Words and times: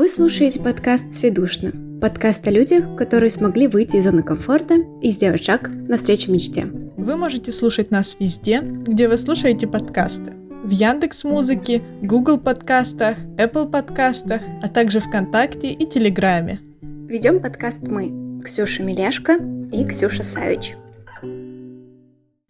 Вы 0.00 0.08
слушаете 0.08 0.58
подкаст 0.60 1.12
«Сведушно». 1.12 1.72
Подкаст 2.00 2.48
о 2.48 2.50
людях, 2.50 2.96
которые 2.96 3.28
смогли 3.28 3.68
выйти 3.68 3.96
из 3.96 4.04
зоны 4.04 4.22
комфорта 4.22 4.76
и 5.02 5.10
сделать 5.10 5.44
шаг 5.44 5.68
навстречу 5.68 6.32
мечте. 6.32 6.64
Вы 6.96 7.16
можете 7.16 7.52
слушать 7.52 7.90
нас 7.90 8.16
везде, 8.18 8.62
где 8.62 9.08
вы 9.08 9.18
слушаете 9.18 9.66
подкасты. 9.66 10.32
В 10.64 10.70
Яндекс 10.70 11.24
Музыке, 11.24 11.82
Google 12.00 12.38
подкастах, 12.38 13.18
Apple 13.36 13.70
подкастах, 13.70 14.40
а 14.62 14.70
также 14.70 15.00
ВКонтакте 15.00 15.70
и 15.70 15.86
Телеграме. 15.86 16.60
Ведем 16.80 17.38
подкаст 17.38 17.86
мы, 17.86 18.40
Ксюша 18.42 18.82
Миляшко 18.82 19.38
и 19.70 19.84
Ксюша 19.84 20.22
Савич. 20.22 20.76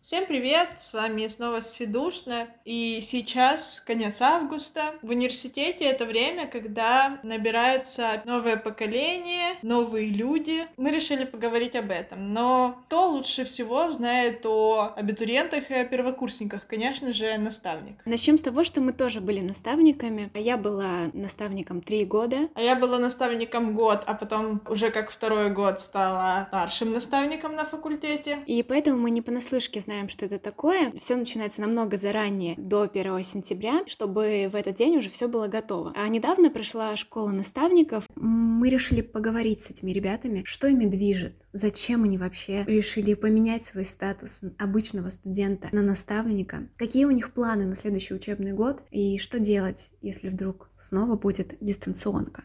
Всем 0.03 0.25
привет! 0.25 0.69
С 0.79 0.95
вами 0.95 1.27
снова 1.27 1.61
Сведушно. 1.61 2.49
И 2.65 3.01
сейчас 3.03 3.83
конец 3.87 4.23
августа. 4.23 4.95
В 5.03 5.11
университете 5.11 5.85
это 5.85 6.07
время, 6.07 6.47
когда 6.47 7.21
набирается 7.23 8.23
новое 8.25 8.57
поколение, 8.57 9.57
новые 9.61 10.09
люди. 10.09 10.67
Мы 10.79 10.91
решили 10.91 11.27
поговорить 11.27 11.77
об 11.77 11.91
этом. 11.91 12.33
Но 12.33 12.81
кто 12.87 13.11
лучше 13.11 13.45
всего 13.45 13.89
знает 13.89 14.47
о 14.47 14.95
абитуриентах 14.97 15.71
и 15.71 15.75
о 15.75 15.85
первокурсниках? 15.85 16.67
Конечно 16.67 17.13
же, 17.13 17.37
наставник. 17.37 18.01
Начнем 18.07 18.39
с 18.39 18.43
того, 18.43 18.65
что 18.65 18.81
мы 18.81 18.95
тоже 18.95 19.21
были 19.21 19.41
наставниками. 19.41 20.31
Я 20.33 20.57
была 20.57 21.11
наставником 21.13 21.83
три 21.83 22.07
года. 22.07 22.49
А 22.55 22.63
я 22.63 22.75
была 22.75 22.99
наставником 22.99 23.75
год, 23.75 24.05
а 24.07 24.15
потом 24.15 24.63
уже 24.67 24.91
как 24.91 25.11
второй 25.11 25.51
год 25.51 25.83
стала 25.83 26.47
старшим 26.49 26.91
наставником 26.91 27.55
на 27.55 27.67
факультете. 27.67 28.39
И 28.47 28.63
поэтому 28.63 28.97
мы 28.97 29.11
не 29.11 29.21
понаслышке 29.21 29.83
знаем, 29.83 29.90
знаем, 29.91 30.09
что 30.09 30.25
это 30.25 30.39
такое. 30.39 30.93
Все 31.01 31.17
начинается 31.17 31.63
намного 31.63 31.97
заранее, 31.97 32.55
до 32.57 32.83
1 32.83 33.25
сентября, 33.25 33.83
чтобы 33.89 34.49
в 34.49 34.55
этот 34.55 34.77
день 34.77 34.97
уже 34.99 35.11
все 35.11 35.27
было 35.27 35.49
готово. 35.49 35.93
А 35.97 36.07
недавно 36.07 36.49
прошла 36.49 36.95
школа 36.95 37.31
наставников. 37.31 38.05
Мы 38.15 38.69
решили 38.69 39.01
поговорить 39.01 39.63
с 39.63 39.71
этими 39.71 39.91
ребятами, 39.91 40.45
что 40.45 40.69
ими 40.69 40.85
движет, 40.85 41.45
зачем 41.53 42.05
они 42.05 42.19
вообще 42.19 42.65
решили 42.69 43.15
поменять 43.15 43.65
свой 43.65 43.85
статус 43.85 44.43
обычного 44.59 45.11
студента 45.11 45.69
на 45.73 45.83
наставника, 45.83 46.69
какие 46.77 47.05
у 47.05 47.11
них 47.11 47.33
планы 47.33 47.67
на 47.67 47.75
следующий 47.75 48.15
учебный 48.15 48.53
год 48.53 48.85
и 48.93 49.19
что 49.19 49.41
делать, 49.41 49.91
если 50.03 50.29
вдруг 50.29 50.71
снова 50.77 51.17
будет 51.17 51.57
дистанционка. 51.61 52.45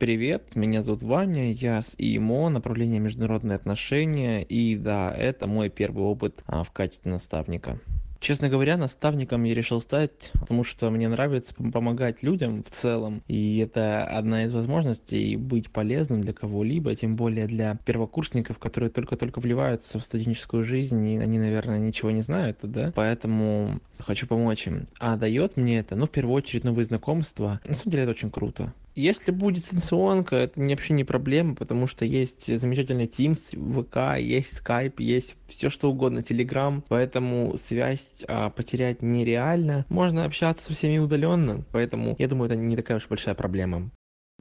Привет, 0.00 0.56
меня 0.56 0.80
зовут 0.80 1.02
Ваня, 1.02 1.52
я 1.52 1.82
с 1.82 1.94
ИМО, 1.98 2.48
направление 2.48 3.00
международные 3.00 3.56
отношения, 3.56 4.42
и 4.42 4.74
да, 4.74 5.12
это 5.12 5.46
мой 5.46 5.68
первый 5.68 6.04
опыт 6.04 6.42
а, 6.46 6.64
в 6.64 6.70
качестве 6.70 7.12
наставника. 7.12 7.78
Честно 8.18 8.48
говоря, 8.48 8.78
наставником 8.78 9.44
я 9.44 9.54
решил 9.54 9.78
стать, 9.78 10.30
потому 10.40 10.64
что 10.64 10.90
мне 10.90 11.06
нравится 11.06 11.54
помогать 11.54 12.22
людям 12.22 12.62
в 12.62 12.70
целом, 12.70 13.22
и 13.28 13.58
это 13.58 14.04
одна 14.04 14.44
из 14.44 14.54
возможностей 14.54 15.36
быть 15.36 15.70
полезным 15.70 16.22
для 16.22 16.32
кого-либо, 16.32 16.94
тем 16.94 17.16
более 17.16 17.46
для 17.46 17.74
первокурсников, 17.84 18.58
которые 18.58 18.88
только-только 18.88 19.40
вливаются 19.40 19.98
в 19.98 20.02
студенческую 20.02 20.64
жизнь, 20.64 21.06
и 21.06 21.18
они, 21.18 21.38
наверное, 21.38 21.78
ничего 21.78 22.10
не 22.10 22.22
знают, 22.22 22.60
да, 22.62 22.90
поэтому 22.96 23.80
хочу 23.98 24.26
помочь 24.26 24.66
им. 24.66 24.86
А 24.98 25.18
дает 25.18 25.58
мне 25.58 25.78
это, 25.78 25.94
ну, 25.94 26.06
в 26.06 26.10
первую 26.10 26.36
очередь, 26.36 26.64
новые 26.64 26.86
знакомства. 26.86 27.60
На 27.66 27.74
самом 27.74 27.90
деле 27.90 28.02
это 28.04 28.12
очень 28.12 28.30
круто. 28.30 28.72
Если 28.94 29.30
будет 29.30 29.56
дистанционка, 29.56 30.36
это 30.36 30.60
вообще 30.60 30.94
не 30.94 31.04
проблема, 31.04 31.54
потому 31.54 31.86
что 31.86 32.04
есть 32.04 32.46
замечательный 32.58 33.06
Teams, 33.06 33.54
ВК, 33.54 34.20
есть 34.20 34.60
Skype, 34.60 34.94
есть 34.98 35.36
все 35.46 35.70
что 35.70 35.90
угодно, 35.90 36.20
Telegram, 36.20 36.82
поэтому 36.88 37.56
связь 37.56 38.24
а, 38.26 38.50
потерять 38.50 39.02
нереально. 39.02 39.86
Можно 39.88 40.24
общаться 40.24 40.64
со 40.64 40.72
всеми 40.74 40.98
удаленно, 40.98 41.64
поэтому 41.72 42.16
я 42.18 42.28
думаю, 42.28 42.50
это 42.50 42.56
не 42.56 42.76
такая 42.76 42.98
уж 42.98 43.08
большая 43.08 43.34
проблема. 43.34 43.90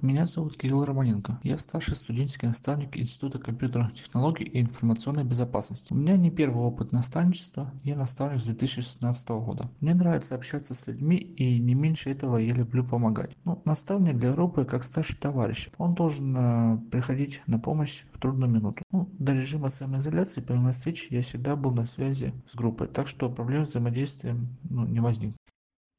Меня 0.02 0.26
зовут 0.26 0.56
Кирилл 0.56 0.86
Романенко. 0.86 1.42
Я 1.44 1.58
старший 1.58 1.94
студенческий 1.94 2.48
наставник 2.48 2.96
Института 2.96 3.38
компьютерных 3.38 3.94
технологий 3.94 4.46
и 4.46 4.62
информационной 4.62 5.26
безопасности. 5.26 5.92
У 5.92 5.98
меня 5.98 6.16
не 6.16 6.32
первый 6.32 6.64
опыт 6.64 6.94
наставничества, 6.94 7.74
я 7.84 7.98
наставник 7.98 8.40
с 8.40 8.46
2016 8.46 9.30
года. 9.30 9.70
Мне 9.82 9.94
нравится 9.94 10.36
общаться 10.36 10.74
с 10.74 10.88
людьми 10.88 11.18
и 11.18 11.60
не 11.60 11.74
меньше 11.74 12.12
этого 12.12 12.38
я 12.38 12.54
люблю 12.54 12.86
помогать. 12.86 13.36
Ну, 13.44 13.62
наставник 13.66 14.18
для 14.20 14.32
группы 14.32 14.64
как 14.64 14.86
старший 14.86 15.20
товарищ. 15.20 15.70
Он 15.78 15.96
должен 15.96 16.38
э, 16.38 16.78
приходить 16.92 17.44
на 17.48 17.60
помощь 17.60 18.06
в 18.14 18.20
трудную 18.20 18.50
минуту. 18.50 18.82
Ну, 18.92 19.10
до 19.20 19.34
режима 19.34 19.68
самоизоляции 19.68 20.40
помимо 20.40 20.72
встреч 20.72 21.10
я 21.10 21.22
всегда 21.22 21.58
был 21.58 21.74
на 21.74 21.84
связи 21.84 22.34
с 22.46 22.56
группой, 22.56 22.88
так 22.88 23.08
что 23.08 23.30
проблем 23.30 23.66
с 23.66 23.72
взаимодействием 23.72 24.58
ну, 24.64 24.86
не 24.86 25.02
возникло. 25.02 25.36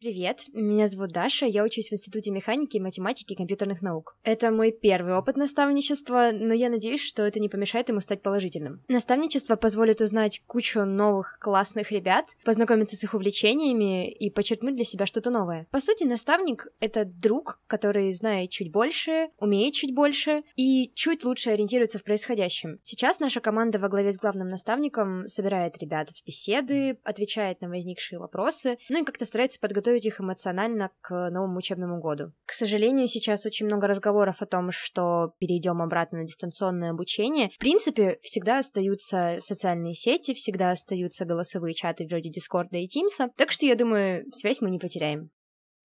Привет, 0.01 0.45
меня 0.55 0.87
зовут 0.87 1.11
Даша, 1.11 1.45
я 1.45 1.63
учусь 1.63 1.91
в 1.91 1.93
Институте 1.93 2.31
механики, 2.31 2.79
математики 2.79 3.35
и 3.35 3.37
компьютерных 3.37 3.83
наук. 3.83 4.17
Это 4.25 4.51
мой 4.51 4.73
первый 4.73 5.15
опыт 5.15 5.37
наставничества, 5.37 6.31
но 6.33 6.55
я 6.55 6.71
надеюсь, 6.71 7.03
что 7.03 7.23
это 7.23 7.39
не 7.39 7.51
помешает 7.51 7.91
ему 7.91 8.01
стать 8.01 8.23
положительным. 8.23 8.83
Наставничество 8.89 9.57
позволит 9.57 10.01
узнать 10.01 10.41
кучу 10.47 10.87
новых 10.87 11.39
классных 11.39 11.93
ребят, 11.93 12.25
познакомиться 12.47 12.97
с 12.97 13.05
их 13.05 13.13
увлечениями 13.13 14.11
и 14.11 14.31
подчеркнуть 14.31 14.75
для 14.75 14.87
себя 14.87 15.05
что-то 15.05 15.29
новое. 15.29 15.67
По 15.71 15.81
сути, 15.81 16.05
наставник— 16.05 16.69
это 16.81 17.05
друг, 17.05 17.61
который 17.67 18.11
знает 18.15 18.49
чуть 18.49 18.73
больше, 18.73 19.29
умеет 19.39 19.75
чуть 19.75 19.95
больше 19.95 20.45
и 20.57 20.91
чуть 20.95 21.25
лучше 21.25 21.51
ориентируется 21.51 21.99
в 21.99 22.05
происходящем. 22.05 22.79
Сейчас 22.85 23.21
наша 23.21 23.41
команда 23.41 23.79
во 23.79 23.91
главе 23.91 24.13
с 24.13 24.17
главным 24.17 24.49
наставником 24.49 25.29
собирает 25.29 25.77
ребят 25.77 26.09
в 26.09 26.25
беседы, 26.25 26.97
отвечает 27.05 27.61
на 27.61 27.69
возникшие 27.69 28.19
вопросы, 28.19 28.79
ну 28.89 29.03
и 29.03 29.05
как-то 29.05 29.27
старается 29.27 29.61
подготовить 29.61 29.90
подготовить 29.91 30.07
их 30.07 30.21
эмоционально 30.21 30.91
к 31.01 31.31
новому 31.31 31.59
учебному 31.59 32.01
году. 32.01 32.33
К 32.47 32.53
сожалению, 32.53 33.09
сейчас 33.09 33.47
очень 33.47 33.67
много 33.67 33.87
разговоров 33.87 34.37
о 34.41 34.47
том, 34.47 34.71
что 34.71 35.33
перейдем 35.39 35.83
обратно 35.83 36.19
на 36.19 36.27
дистанционное 36.27 36.91
обучение. 36.91 37.51
В 37.51 37.59
принципе, 37.59 38.19
всегда 38.23 38.59
остаются 38.59 39.39
социальные 39.41 39.95
сети, 39.95 40.35
всегда 40.35 40.71
остаются 40.71 41.25
голосовые 41.25 41.75
чаты 41.75 42.07
вроде 42.07 42.31
Дискорда 42.31 42.79
и 42.79 42.87
Тимса, 42.87 43.31
так 43.37 43.51
что 43.51 43.67
я 43.67 43.75
думаю, 43.75 44.25
связь 44.33 44.61
мы 44.61 44.71
не 44.71 44.79
потеряем. 44.79 45.31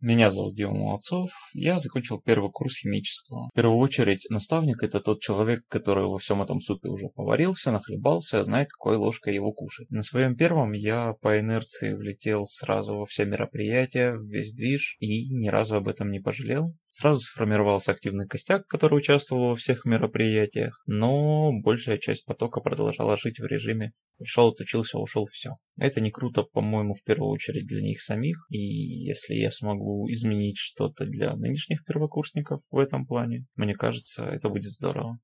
Меня 0.01 0.29
зовут 0.29 0.57
Дима 0.57 0.73
Молодцов, 0.73 1.29
я 1.53 1.79
закончил 1.79 2.19
первый 2.19 2.51
курс 2.51 2.79
химического. 2.79 3.47
В 3.47 3.55
первую 3.55 3.77
очередь, 3.77 4.25
наставник 4.29 4.83
это 4.83 4.99
тот 4.99 5.21
человек, 5.21 5.61
который 5.69 6.05
во 6.05 6.17
всем 6.17 6.41
этом 6.41 6.59
супе 6.59 6.89
уже 6.89 7.07
поварился, 7.07 7.71
нахлебался, 7.71 8.43
знает, 8.43 8.67
какой 8.69 8.97
ложкой 8.97 9.35
его 9.35 9.53
кушать. 9.53 9.89
На 9.89 10.03
своем 10.03 10.35
первом 10.35 10.73
я 10.73 11.13
по 11.21 11.39
инерции 11.39 11.93
влетел 11.93 12.45
сразу 12.45 12.97
во 12.97 13.05
все 13.05 13.23
мероприятия, 13.23 14.17
в 14.17 14.25
весь 14.25 14.53
движ 14.53 14.97
и 14.99 15.33
ни 15.33 15.47
разу 15.47 15.75
об 15.75 15.87
этом 15.87 16.11
не 16.11 16.19
пожалел. 16.19 16.75
Сразу 16.91 17.21
сформировался 17.21 17.93
активный 17.93 18.27
костяк, 18.27 18.67
который 18.67 18.97
участвовал 18.99 19.49
во 19.49 19.55
всех 19.55 19.85
мероприятиях, 19.85 20.83
но 20.87 21.51
большая 21.61 21.97
часть 21.99 22.25
потока 22.25 22.59
продолжала 22.59 23.15
жить 23.15 23.39
в 23.39 23.45
режиме 23.45 23.93
пришел, 24.17 24.49
отучился, 24.49 24.97
ушел, 24.97 25.27
все. 25.31 25.51
Это 25.79 26.01
не 26.01 26.11
круто, 26.11 26.43
по-моему, 26.43 26.93
в 26.93 27.03
первую 27.03 27.31
очередь 27.31 27.67
для 27.67 27.81
них 27.81 28.01
самих, 28.01 28.37
и 28.49 28.57
если 28.57 29.35
я 29.35 29.51
смогу 29.51 29.84
изменить 30.09 30.57
что-то 30.57 31.05
для 31.05 31.35
нынешних 31.35 31.83
первокурсников 31.85 32.61
в 32.71 32.77
этом 32.77 33.05
плане, 33.05 33.45
мне 33.55 33.75
кажется, 33.75 34.25
это 34.25 34.49
будет 34.49 34.71
здорово. 34.71 35.19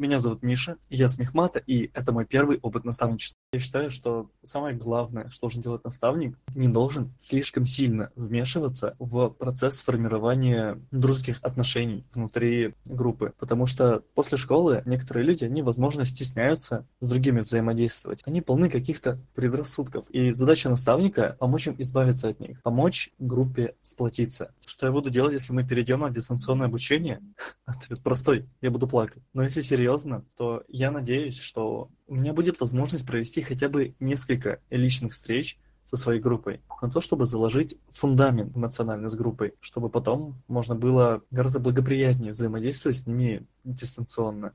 Меня 0.00 0.18
зовут 0.18 0.42
Миша, 0.42 0.78
я 0.88 1.10
с 1.10 1.18
Мехмата, 1.18 1.58
и 1.58 1.90
это 1.92 2.10
мой 2.10 2.24
первый 2.24 2.58
опыт 2.62 2.86
наставничества. 2.86 3.38
Я 3.52 3.60
считаю, 3.60 3.90
что 3.90 4.30
самое 4.42 4.74
главное, 4.74 5.28
что 5.28 5.42
должен 5.42 5.60
делать 5.60 5.84
наставник, 5.84 6.38
не 6.54 6.68
должен 6.68 7.12
слишком 7.18 7.66
сильно 7.66 8.10
вмешиваться 8.16 8.96
в 8.98 9.28
процесс 9.28 9.80
формирования 9.80 10.80
дружеских 10.90 11.38
отношений 11.42 12.06
внутри 12.14 12.72
группы. 12.86 13.34
Потому 13.38 13.66
что 13.66 14.02
после 14.14 14.38
школы 14.38 14.82
некоторые 14.86 15.26
люди, 15.26 15.44
они, 15.44 15.60
возможно, 15.60 16.06
стесняются 16.06 16.86
с 17.00 17.10
другими 17.10 17.40
взаимодействовать. 17.40 18.22
Они 18.24 18.40
полны 18.40 18.70
каких-то 18.70 19.20
предрассудков. 19.34 20.08
И 20.08 20.32
задача 20.32 20.70
наставника— 20.70 21.36
помочь 21.38 21.66
им 21.66 21.74
избавиться 21.76 22.28
от 22.28 22.40
них, 22.40 22.62
помочь 22.62 23.10
группе 23.18 23.74
сплотиться. 23.82 24.54
Что 24.64 24.86
я 24.86 24.92
буду 24.92 25.10
делать, 25.10 25.34
если 25.34 25.52
мы 25.52 25.62
перейдем 25.62 26.00
на 26.00 26.08
дистанционное 26.08 26.68
обучение? 26.68 27.20
Ответ 27.66 28.00
простой. 28.00 28.46
Я 28.62 28.70
буду 28.70 28.88
плакать. 28.88 29.22
Но 29.34 29.42
если 29.42 29.60
серьезно, 29.60 29.89
то 30.36 30.64
я 30.68 30.90
надеюсь, 30.90 31.38
что 31.38 31.90
у 32.06 32.14
меня 32.14 32.32
будет 32.32 32.60
возможность 32.60 33.06
провести 33.06 33.42
хотя 33.42 33.68
бы 33.68 33.94
несколько 34.00 34.60
личных 34.70 35.12
встреч 35.12 35.58
со 35.84 35.96
своей 35.96 36.20
группой, 36.20 36.60
на 36.82 36.90
то, 36.90 37.00
чтобы 37.00 37.26
заложить 37.26 37.76
фундамент 37.90 38.56
эмоциональный 38.56 39.10
с 39.10 39.14
группой, 39.14 39.54
чтобы 39.60 39.88
потом 39.88 40.40
можно 40.46 40.74
было 40.74 41.22
гораздо 41.30 41.58
благоприятнее 41.58 42.32
взаимодействовать 42.32 42.98
с 42.98 43.06
ними 43.06 43.46
дистанционно. 43.64 44.52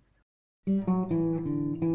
Ну, 0.65 0.83
поговорим 0.85 1.94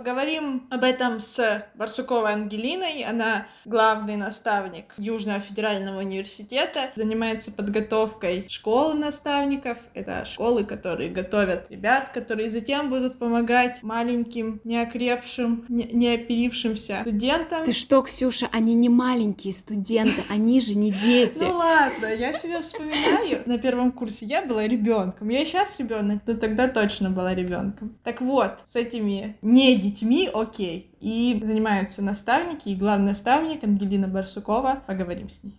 Поговорим 0.00 0.66
об 0.70 0.82
этом 0.82 1.20
с 1.20 1.66
Барсуковой 1.74 2.32
Ангелиной. 2.32 3.04
Она 3.04 3.46
главный 3.66 4.16
наставник 4.16 4.94
Южного 4.96 5.40
федерального 5.40 5.98
университета, 5.98 6.88
занимается 6.94 7.52
подготовкой 7.52 8.46
школы 8.48 8.94
наставников. 8.94 9.76
Это 9.92 10.24
школы, 10.24 10.64
которые 10.64 11.10
готовят 11.10 11.66
ребят, 11.68 12.12
которые 12.14 12.48
затем 12.48 12.88
будут 12.88 13.18
помогать 13.18 13.82
маленьким, 13.82 14.62
неокрепшим, 14.64 15.66
не, 15.68 15.84
неоперившимся 15.84 17.00
студентам. 17.02 17.64
Ты 17.64 17.74
что, 17.74 18.00
Ксюша, 18.00 18.48
они 18.52 18.72
не 18.72 18.88
маленькие 18.88 19.52
студенты, 19.52 20.22
они 20.30 20.62
же 20.62 20.78
не 20.78 20.92
дети. 20.92 21.44
Ну 21.44 21.58
ладно, 21.58 22.06
я 22.06 22.32
себя 22.32 22.62
вспоминаю. 22.62 23.42
На 23.44 23.58
первом 23.58 23.92
курсе 23.92 24.24
я 24.24 24.46
была 24.46 24.66
ребенком. 24.66 25.28
Я 25.28 25.44
сейчас 25.44 25.78
ребенок, 25.78 26.22
но 26.26 26.34
тогда 26.36 26.68
точно 26.68 27.10
была 27.10 27.34
ребенком. 27.34 27.98
Так 28.02 28.22
вот, 28.22 28.60
с 28.64 28.76
этими 28.76 29.36
не 29.42 29.76
детьми, 29.90 30.30
окей. 30.32 30.94
И 31.00 31.40
занимаются 31.42 32.02
наставники, 32.02 32.68
и 32.68 32.76
главный 32.76 33.08
наставник 33.08 33.64
Ангелина 33.64 34.08
Барсукова. 34.08 34.82
Поговорим 34.86 35.28
с 35.28 35.42
ней. 35.42 35.54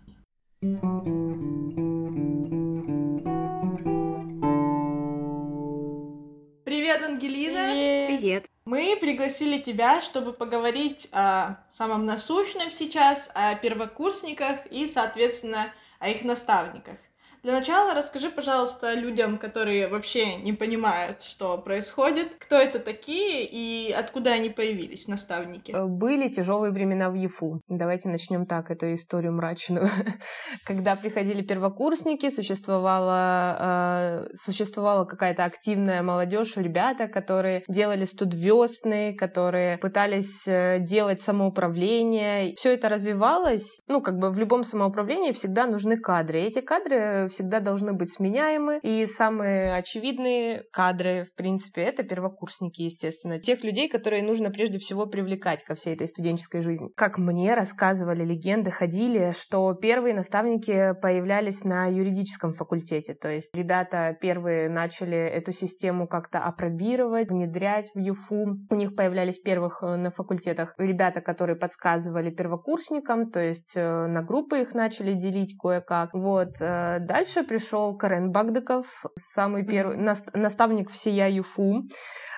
Привет, 6.64 7.02
Ангелина! 7.04 7.74
Привет. 8.08 8.46
Мы 8.64 8.96
пригласили 9.02 9.60
тебя, 9.60 10.02
чтобы 10.02 10.34
поговорить 10.34 11.10
о 11.12 11.58
самом 11.70 12.06
насущном 12.06 12.72
сейчас, 12.72 13.32
о 13.36 13.56
первокурсниках 13.56 14.66
и, 14.68 14.88
соответственно, 14.88 15.74
о 16.00 16.10
их 16.10 16.24
наставниках. 16.24 16.98
Для 17.44 17.54
начала 17.54 17.96
расскажи, 17.96 18.30
пожалуйста, 18.30 18.94
людям, 18.94 19.40
которые 19.40 19.88
вообще 19.88 20.36
не 20.36 20.54
понимают, 20.54 21.22
что 21.22 21.58
происходит, 21.58 22.28
кто 22.38 22.56
это 22.56 22.78
такие 22.78 23.48
и 23.50 23.92
откуда 23.92 24.34
они 24.34 24.50
появились, 24.50 25.08
наставники. 25.08 25.72
Э, 25.72 25.86
были 25.86 26.30
тяжелые 26.30 26.72
времена 26.72 27.10
в 27.10 27.16
ЕФУ. 27.16 27.62
Давайте 27.68 28.10
начнем 28.10 28.46
так 28.46 28.70
эту 28.70 28.94
историю 28.94 29.34
мрачную. 29.34 29.88
Когда 30.66 30.96
приходили 30.96 31.42
первокурсники, 31.42 32.30
существовала, 32.30 34.28
э, 34.30 34.36
существовала 34.36 35.06
какая-то 35.06 35.44
активная 35.44 36.04
молодежь, 36.04 36.58
ребята, 36.58 37.08
которые 37.08 37.64
делали 37.68 38.04
студвесны, 38.04 39.16
которые 39.16 39.80
пытались 39.80 40.48
э, 40.48 40.78
делать 40.80 41.22
самоуправление. 41.22 42.54
Все 42.56 42.74
это 42.74 42.88
развивалось. 42.88 43.82
Ну, 43.88 44.00
как 44.00 44.20
бы 44.20 44.30
в 44.30 44.38
любом 44.38 44.64
самоуправлении 44.64 45.32
всегда 45.32 45.66
нужны 45.66 45.98
кадры. 45.98 46.42
И 46.42 46.44
эти 46.44 46.62
кадры 46.62 47.30
всегда 47.32 47.60
должны 47.60 47.94
быть 47.94 48.14
сменяемы. 48.14 48.80
И 48.84 49.06
самые 49.06 49.76
очевидные 49.76 50.64
кадры, 50.72 51.26
в 51.26 51.36
принципе, 51.36 51.82
это 51.82 52.04
первокурсники, 52.04 52.84
естественно. 52.84 53.40
Тех 53.40 53.64
людей, 53.64 53.90
которые 53.90 54.24
нужно 54.24 54.52
прежде 54.52 54.78
всего 54.78 55.06
привлекать 55.06 55.64
ко 55.64 55.76
всей 55.76 55.96
этой 55.96 56.08
студенческой 56.08 56.62
жизни. 56.62 56.90
Как 56.96 57.18
мне 57.18 57.56
рассказывали, 57.56 58.24
легенды 58.24 58.72
ходили, 58.72 59.34
что 59.38 59.74
первые 59.74 60.14
наставники 60.14 60.94
появлялись 61.02 61.64
на 61.64 61.88
юридическом 61.88 62.54
факультете. 62.54 63.14
То 63.14 63.30
есть 63.30 63.56
ребята 63.56 64.16
первые 64.20 64.70
начали 64.70 65.18
эту 65.18 65.52
систему 65.52 66.08
как-то 66.08 66.40
апробировать, 66.40 67.30
внедрять 67.30 67.92
в 67.94 68.00
ЮФУ. 68.00 68.58
У 68.70 68.76
них 68.76 68.96
появлялись 68.96 69.40
первых 69.40 69.82
э, 69.82 69.96
на 69.96 70.12
факультетах 70.12 70.74
ребята, 70.78 71.22
которые 71.22 71.56
подсказывали 71.56 72.30
первокурсникам, 72.30 73.32
то 73.32 73.40
есть 73.40 73.74
э, 73.76 74.08
на 74.08 74.22
группы 74.24 74.62
их 74.62 74.74
начали 74.74 75.14
делить 75.14 75.56
кое-как. 75.58 76.14
Вот. 76.14 76.60
Э, 76.60 77.00
дальше 77.22 77.44
пришел 77.44 77.96
Карен 77.96 78.32
Багдаков, 78.32 78.88
самый 79.16 79.64
первый 79.64 79.98
наставник 80.34 80.90
всея 80.90 81.30
ЮФУ. 81.30 81.84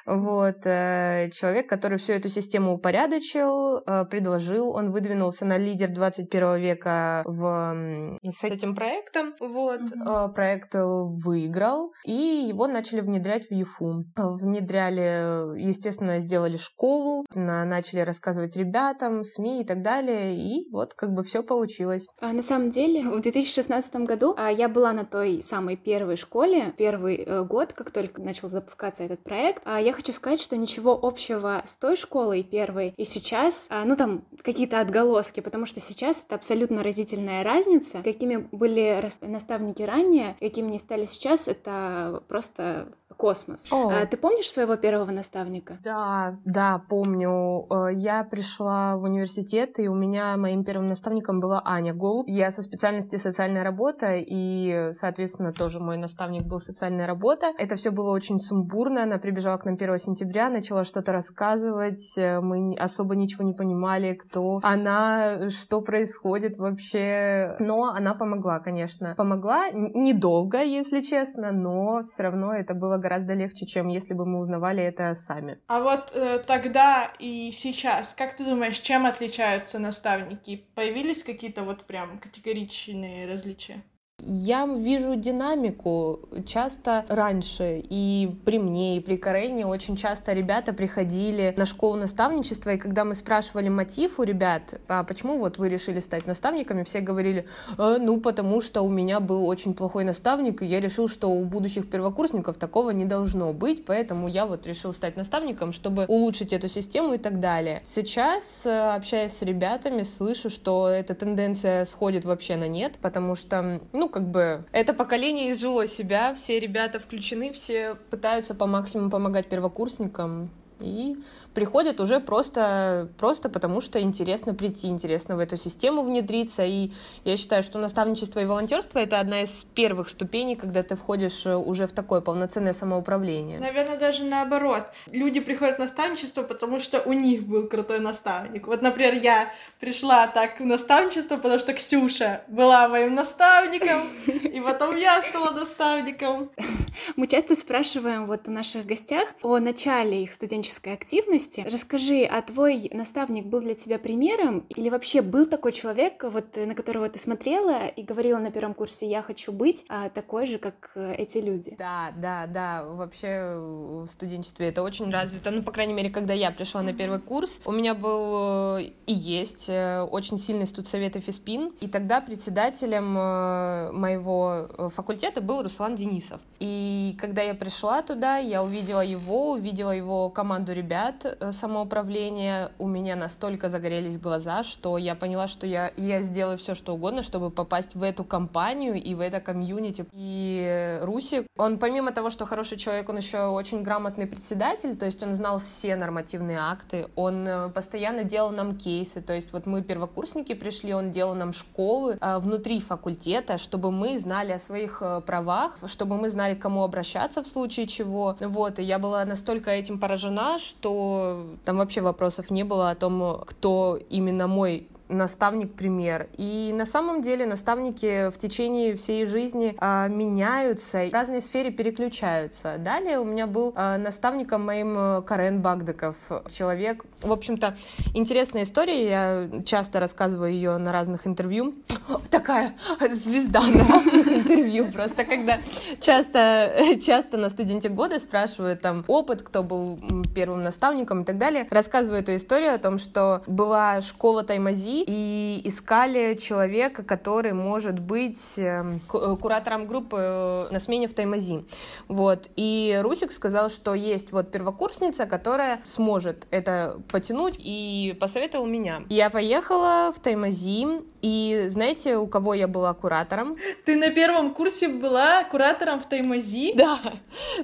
Вот, 0.06 0.66
э, 0.66 1.30
человек, 1.34 1.70
который 1.70 1.98
всю 1.98 2.14
эту 2.14 2.30
систему 2.30 2.74
упорядочил, 2.74 3.78
э, 3.78 4.06
предложил, 4.06 4.70
он 4.70 4.92
выдвинулся 4.92 5.46
на 5.46 5.58
лидер 5.58 5.90
21 5.90 6.58
века 6.60 7.24
в, 7.26 8.18
с 8.24 8.44
этим 8.44 8.76
проектом. 8.76 9.34
Вот, 9.40 9.82
mm-hmm. 9.82 10.34
проект 10.34 10.76
выиграл, 10.76 11.94
и 12.06 12.46
его 12.48 12.68
начали 12.68 13.02
внедрять 13.02 13.48
в 13.50 13.54
ЮФУ. 13.54 14.06
Внедряли, 14.16 15.60
естественно, 15.60 16.20
сделали 16.20 16.58
школу, 16.58 17.26
начали 17.36 18.02
рассказывать 18.02 18.58
ребятам, 18.58 19.24
СМИ 19.24 19.62
и 19.62 19.66
так 19.66 19.82
далее, 19.82 20.36
и 20.36 20.70
вот 20.72 20.94
как 20.94 21.14
бы 21.14 21.24
все 21.24 21.44
получилось. 21.44 22.08
А 22.20 22.34
на 22.34 22.42
самом 22.42 22.70
деле, 22.72 23.02
в 23.02 23.22
2016 23.22 23.96
году 23.98 24.34
а, 24.38 24.52
я 24.52 24.68
была 24.68 24.94
на 24.94 25.06
той 25.06 25.42
самой 25.44 25.78
первой 25.78 26.18
школе, 26.18 26.74
первый 26.78 27.26
год, 27.46 27.74
как 27.74 27.92
только 27.92 28.22
начал 28.22 28.50
запускаться 28.50 29.04
этот 29.04 29.24
проект, 29.24 29.62
а 29.66 29.80
хочу 29.94 30.12
сказать, 30.12 30.42
что 30.42 30.58
ничего 30.58 30.98
общего 31.02 31.62
с 31.66 31.76
той 31.76 31.96
школой 31.96 32.44
первой 32.44 32.94
и 32.98 33.06
сейчас, 33.06 33.68
а, 33.70 33.86
ну 33.86 33.96
там 33.96 34.24
какие-то 34.42 34.80
отголоски, 34.80 35.40
потому 35.40 35.66
что 35.66 35.80
сейчас 35.80 36.24
это 36.26 36.36
абсолютно 36.36 36.84
разительная 36.84 37.44
разница. 37.44 38.02
Какими 38.04 38.48
были 38.52 39.10
наставники 39.22 39.82
ранее, 39.84 40.36
какими 40.40 40.68
они 40.68 40.80
стали 40.80 41.06
сейчас, 41.06 41.48
это 41.48 42.24
просто 42.28 42.88
космос. 43.14 43.66
О. 43.72 43.90
А, 43.90 44.06
ты 44.06 44.18
помнишь 44.18 44.50
своего 44.50 44.76
первого 44.76 45.12
наставника? 45.12 45.78
Да, 45.84 46.38
да, 46.46 46.82
помню. 46.90 47.68
Э, 47.70 47.94
я 47.94 48.24
пришла 48.24 48.98
в 48.98 49.04
университет, 49.04 49.80
и 49.80 49.88
у 49.88 49.96
меня 49.96 50.36
моим 50.38 50.64
первым 50.64 50.90
наставником 50.90 51.40
была 51.40 51.62
Аня 51.66 51.94
Голуб. 51.94 52.28
Я 52.28 52.50
со 52.52 52.62
специальности 52.62 53.16
социальная 53.18 53.64
работа, 53.64 54.16
и, 54.16 54.90
соответственно, 54.92 55.54
тоже 55.54 55.80
мой 55.80 55.98
наставник 55.98 56.44
был 56.44 56.60
социальная 56.60 57.08
работа. 57.08 57.54
Это 57.58 57.76
все 57.76 57.92
было 57.92 58.12
очень 58.12 58.40
сумбурно. 58.40 59.04
Она 59.04 59.18
прибежала 59.18 59.58
к 59.58 59.66
нам 59.66 59.76
1 59.76 59.98
сентября, 59.98 60.50
начала 60.50 60.84
что-то 60.84 61.12
рассказывать. 61.12 62.18
Э, 62.18 62.40
мы 62.42 62.76
особо 62.76 63.16
ничего 63.16 63.44
не 63.44 63.54
понимали, 63.54 64.14
кто 64.14 64.60
она, 64.64 65.50
что 65.50 65.82
происходит 65.82 66.58
вообще. 66.58 67.56
Но 67.60 67.86
она 67.86 68.14
помогла, 68.14 68.60
конечно. 68.60 69.14
Помогла 69.16 69.70
недолго, 69.72 70.62
если 70.62 71.02
честно, 71.02 71.52
но 71.52 72.04
все 72.06 72.24
равно 72.24 72.54
это 72.54 72.74
было 72.74 72.98
гораздо 72.98 73.13
легче, 73.34 73.66
чем 73.66 73.88
если 73.88 74.14
бы 74.14 74.26
мы 74.26 74.40
узнавали 74.40 74.84
это 74.84 75.14
сами. 75.14 75.60
А 75.68 75.80
вот 75.80 76.12
э, 76.14 76.40
тогда 76.40 77.12
и 77.20 77.52
сейчас, 77.54 78.14
как 78.14 78.36
ты 78.36 78.44
думаешь, 78.44 78.80
чем 78.80 79.06
отличаются 79.06 79.80
наставники? 79.80 80.66
Появились 80.76 81.24
какие-то 81.24 81.64
вот 81.64 81.86
прям 81.86 82.20
категоричные 82.20 83.28
различия? 83.28 83.84
Я 84.26 84.66
вижу 84.66 85.16
динамику. 85.16 86.22
Часто 86.46 87.06
раньше 87.10 87.84
и 87.90 88.34
при 88.46 88.58
мне, 88.58 88.98
и 88.98 89.00
при 89.02 89.18
Карене 89.18 89.66
очень 89.66 89.98
часто 89.98 90.32
ребята 90.32 90.72
приходили 90.72 91.54
на 91.58 91.66
школу 91.66 91.98
наставничества, 91.98 92.72
и 92.72 92.78
когда 92.78 93.04
мы 93.04 93.16
спрашивали 93.16 93.68
мотив 93.68 94.20
у 94.20 94.24
ребят, 94.24 94.80
а 94.88 95.04
почему 95.04 95.40
вот 95.40 95.58
вы 95.58 95.68
решили 95.68 96.00
стать 96.00 96.26
наставниками, 96.26 96.84
все 96.84 97.02
говорили, 97.02 97.48
э, 97.78 97.98
ну, 98.00 98.22
потому 98.22 98.62
что 98.62 98.82
у 98.82 98.90
меня 98.90 99.20
был 99.20 99.46
очень 99.46 99.74
плохой 99.74 100.06
наставник, 100.06 100.62
и 100.62 100.66
я 100.66 100.80
решил, 100.80 101.10
что 101.10 101.30
у 101.30 101.44
будущих 101.44 101.90
первокурсников 101.90 102.58
такого 102.58 102.92
не 102.92 103.06
должно 103.06 103.52
быть, 103.52 103.86
поэтому 103.86 104.30
я 104.30 104.46
вот 104.46 104.66
решил 104.66 104.94
стать 104.94 105.18
наставником, 105.18 105.74
чтобы 105.74 106.06
улучшить 106.08 106.54
эту 106.54 106.70
систему 106.70 107.16
и 107.16 107.18
так 107.18 107.42
далее. 107.42 107.82
Сейчас, 107.86 108.66
э, 108.66 108.96
общаясь 108.96 109.34
с 109.34 109.42
ребятами, 109.42 110.04
слышу, 110.04 110.50
что 110.50 110.88
эта 110.88 111.14
тенденция 111.14 111.84
сходит 111.84 112.24
вообще 112.24 112.56
на 112.56 112.70
нет, 112.70 112.94
потому 113.02 113.36
что, 113.36 113.82
ну, 113.92 114.13
как 114.14 114.30
бы 114.30 114.64
это 114.72 114.94
поколение 114.94 115.52
изжило 115.52 115.88
себя, 115.88 116.34
все 116.36 116.60
ребята 116.60 117.00
включены, 117.00 117.52
все 117.52 117.96
пытаются 118.10 118.54
по 118.54 118.68
максимуму 118.68 119.10
помогать 119.10 119.50
первокурсникам. 119.50 120.52
И 120.80 121.18
приходят 121.54 122.00
уже 122.00 122.20
просто, 122.20 123.10
просто 123.18 123.50
потому, 123.50 123.82
что 123.82 124.02
интересно 124.02 124.54
прийти, 124.54 124.88
интересно 124.88 125.36
в 125.36 125.40
эту 125.40 125.58
систему 125.58 126.04
внедриться. 126.04 126.64
И 126.66 126.92
я 127.24 127.38
считаю, 127.38 127.64
что 127.64 127.80
наставничество 127.80 128.40
и 128.40 128.46
волонтерство 128.46 129.00
это 129.00 129.20
одна 129.20 129.44
из 129.44 129.66
первых 129.76 130.10
ступеней, 130.10 130.56
когда 130.56 130.84
ты 130.84 130.96
входишь 130.96 131.46
э, 131.46 131.56
уже 131.56 131.88
в 131.88 131.92
такое 131.92 132.22
полноценное 132.22 132.74
самоуправление. 132.74 133.60
Наверное, 133.60 133.98
даже 133.98 134.24
наоборот. 134.24 134.84
Люди 135.12 135.40
приходят 135.40 135.78
в 135.78 135.80
наставничество, 135.80 136.44
потому 136.44 136.80
что 136.80 137.02
у 137.02 137.14
них 137.14 137.46
был 137.46 137.68
крутой 137.68 138.00
наставник. 138.00 138.68
Вот, 138.68 138.82
например, 138.82 139.14
я 139.14 139.52
пришла 139.80 140.28
так 140.28 140.60
в 140.60 140.66
наставничество, 140.66 141.38
потому 141.38 141.60
что 141.60 141.74
Ксюша 141.74 142.42
была 142.48 142.88
моим 142.88 143.16
наставником, 143.16 144.02
и 144.28 144.60
потом 144.62 144.96
я 144.96 145.22
стала 145.22 145.52
наставником. 145.52 146.52
Мы 147.16 147.28
часто 147.28 147.56
спрашиваем 147.56 148.26
вот 148.26 148.48
у 148.48 148.52
наших 148.52 148.86
гостях 148.86 149.30
о 149.42 149.60
начале 149.60 150.24
их 150.24 150.34
студенческой 150.34 150.94
активности, 150.94 151.43
деятельности. 151.44 151.74
Расскажи, 151.74 152.24
а 152.24 152.42
твой 152.42 152.90
наставник 152.92 153.46
был 153.46 153.62
для 153.62 153.76
тебя 153.76 154.00
примером? 154.00 154.66
Или 154.70 154.90
вообще 154.90 155.22
был 155.22 155.46
такой 155.46 155.72
человек, 155.72 156.24
вот 156.24 156.56
на 156.56 156.76
которого 156.76 157.10
ты 157.10 157.20
смотрела 157.20 157.88
и 157.88 158.04
говорила 158.04 158.40
на 158.40 158.52
первом 158.52 158.74
курсе, 158.74 159.08
я 159.08 159.22
хочу 159.22 159.52
быть 159.52 159.86
а, 159.90 160.10
такой 160.10 160.48
же, 160.48 160.58
как 160.58 160.92
э, 160.96 161.16
эти 161.18 161.40
люди? 161.40 161.76
Да, 161.78 162.12
да, 162.18 162.48
да. 162.48 162.84
Вообще 162.84 163.56
в 163.58 164.08
студенчестве 164.08 164.70
это 164.70 164.84
очень 164.84 165.10
развито. 165.10 165.52
Ну, 165.52 165.64
по 165.64 165.72
крайней 165.72 165.94
мере, 165.94 166.10
когда 166.10 166.34
я 166.34 166.52
пришла 166.52 166.82
на 166.82 166.94
первый 166.94 167.20
курс, 167.20 167.60
у 167.66 167.72
меня 167.72 167.94
был 167.94 168.78
э, 168.78 168.92
и 169.06 169.14
есть 169.14 169.66
э, 169.70 170.02
очень 170.02 170.38
сильный 170.38 170.66
студсовет 170.66 171.16
и 171.16 171.20
физпин. 171.20 171.74
И 171.80 171.88
тогда 171.88 172.22
председателем 172.22 173.14
моего 173.14 174.90
факультета 174.96 175.42
был 175.42 175.62
Руслан 175.62 175.96
Денисов. 175.96 176.42
И 176.60 177.16
когда 177.20 177.42
я 177.42 177.54
пришла 177.54 178.02
туда, 178.02 178.38
я 178.38 178.64
увидела 178.64 179.02
его, 179.02 179.52
увидела 179.52 179.92
его 179.92 180.30
команду 180.30 180.74
ребят 180.74 181.26
э, 181.26 181.33
самоуправления. 181.52 182.72
У 182.80 182.88
меня 182.88 183.16
настолько 183.16 183.70
загорелись 183.70 184.20
глаза, 184.20 184.64
что 184.64 184.98
я 184.98 185.16
поняла, 185.16 185.48
что 185.48 185.66
я, 185.68 185.92
я 185.98 186.22
сделаю 186.22 186.58
все, 186.58 186.76
что 186.76 186.94
угодно, 186.94 187.24
чтобы 187.24 187.50
попасть 187.50 187.96
в 187.96 188.04
эту 188.04 188.24
компанию 188.24 189.02
и 189.02 189.14
в 189.16 189.20
это 189.20 189.40
комьюнити. 189.40 190.06
И 190.12 191.00
Русик, 191.02 191.46
он 191.58 191.78
помимо 191.78 192.12
того, 192.12 192.30
что 192.30 192.46
хороший 192.46 192.78
человек, 192.78 193.10
он 193.10 193.18
еще 193.18 193.46
очень 193.46 193.84
грамотный 193.84 194.28
председатель, 194.28 194.96
то 194.96 195.06
есть 195.06 195.22
он 195.24 195.34
знал 195.34 195.60
все 195.60 195.96
нормативные 195.96 196.58
акты, 196.58 197.08
он 197.16 197.48
э, 197.48 197.70
постоянно 197.70 198.24
делал 198.24 198.52
нам 198.52 198.76
кейсы, 198.76 199.22
то 199.22 199.34
есть 199.34 199.54
вот 199.54 199.66
мы 199.66 199.82
первокурсники 199.82 200.54
пришли, 200.54 200.94
он 200.94 201.12
делал 201.12 201.36
нам 201.36 201.54
школы 201.54 202.18
э, 202.20 202.38
внутри 202.40 202.80
факультета, 202.80 203.58
чтобы 203.58 203.92
мы 203.92 204.20
знали 204.20 204.52
о 204.52 204.60
своих 204.60 205.02
э, 205.02 205.22
правах, 205.26 205.78
чтобы 205.86 206.18
мы 206.18 206.30
знали, 206.30 206.56
к 206.56 206.60
кому 206.60 206.84
обращаться 206.84 207.44
в 207.44 207.48
случае 207.48 207.88
чего. 207.88 208.38
Вот, 208.40 208.80
и 208.80 208.84
я 208.84 209.00
была 209.00 209.26
настолько 209.26 209.72
этим 209.72 210.00
поражена, 210.00 210.60
что 210.60 211.23
там 211.66 211.78
вообще 211.78 212.02
вопросов 212.02 212.50
не 212.50 212.64
было 212.64 212.90
о 212.90 212.96
том, 212.96 213.44
кто 213.46 214.00
именно 214.10 214.48
мой 214.48 214.88
наставник-пример. 215.14 216.28
И 216.38 216.72
на 216.74 216.86
самом 216.86 217.22
деле 217.22 217.46
наставники 217.46 218.30
в 218.30 218.38
течение 218.38 218.96
всей 218.96 219.26
жизни 219.26 219.76
а, 219.78 220.08
меняются, 220.08 221.06
в 221.06 221.14
разной 221.14 221.42
сфере 221.42 221.72
переключаются. 221.72 222.78
Далее 222.78 223.20
у 223.20 223.24
меня 223.24 223.48
был 223.48 223.74
а, 223.76 223.98
наставником 223.98 224.66
моим 224.66 224.98
э, 224.98 225.22
Карен 225.22 225.62
Багдаков, 225.62 226.16
человек. 226.52 227.06
В 227.22 227.32
общем-то, 227.32 227.76
интересная 228.14 228.64
история, 228.64 229.10
я 229.10 229.64
часто 229.64 230.00
рассказываю 230.00 230.52
ее 230.52 230.78
на 230.78 230.92
разных 230.92 231.28
интервью. 231.28 231.76
Такая 232.30 232.76
звезда 233.12 233.62
на 233.62 233.86
разных 233.86 234.28
интервью, 234.28 234.92
просто 234.92 235.24
когда 235.24 235.60
часто, 236.00 236.74
часто 237.06 237.38
на 237.38 237.50
студенте 237.50 237.90
года 237.90 238.20
спрашивают 238.20 238.82
там 238.82 239.04
опыт, 239.08 239.42
кто 239.42 239.64
был 239.64 240.00
первым 240.34 240.64
наставником 240.64 241.22
и 241.22 241.26
так 241.26 241.38
далее. 241.38 241.68
Рассказываю 241.70 242.22
эту 242.22 242.36
историю 242.36 242.74
о 242.76 242.78
том, 242.78 242.98
что 242.98 243.44
была 243.48 244.02
школа 244.02 244.44
Таймази, 244.44 245.03
и 245.06 245.62
искали 245.64 246.36
человека, 246.36 247.04
который 247.04 247.54
может 247.54 248.00
быть 248.00 248.58
эм, 248.58 249.02
э, 249.14 249.38
куратором 249.40 249.88
группы 249.88 250.18
э, 250.20 250.68
на 250.72 250.80
смене 250.80 251.08
в 251.08 251.14
Таймази. 251.14 251.66
Вот. 252.08 252.50
И 252.56 253.00
Русик 253.02 253.32
сказал, 253.32 253.70
что 253.70 253.94
есть 253.94 254.32
вот 254.32 254.52
первокурсница, 254.52 255.26
которая 255.26 255.82
сможет 255.84 256.48
это 256.52 257.00
потянуть, 257.10 257.56
и 257.58 258.16
посоветовал 258.20 258.66
меня. 258.66 259.04
Я 259.10 259.30
поехала 259.30 260.14
в 260.16 260.20
Таймази, 260.20 260.86
и 261.22 261.66
знаете, 261.70 262.18
у 262.18 262.28
кого 262.28 262.54
я 262.54 262.68
была 262.68 262.94
куратором? 262.94 263.58
Ты 263.86 263.96
на 263.96 264.12
первом 264.12 264.54
курсе 264.54 264.90
была 264.90 265.44
куратором 265.44 266.00
в 266.00 266.08
Таймази? 266.08 266.74
Да, 266.84 267.00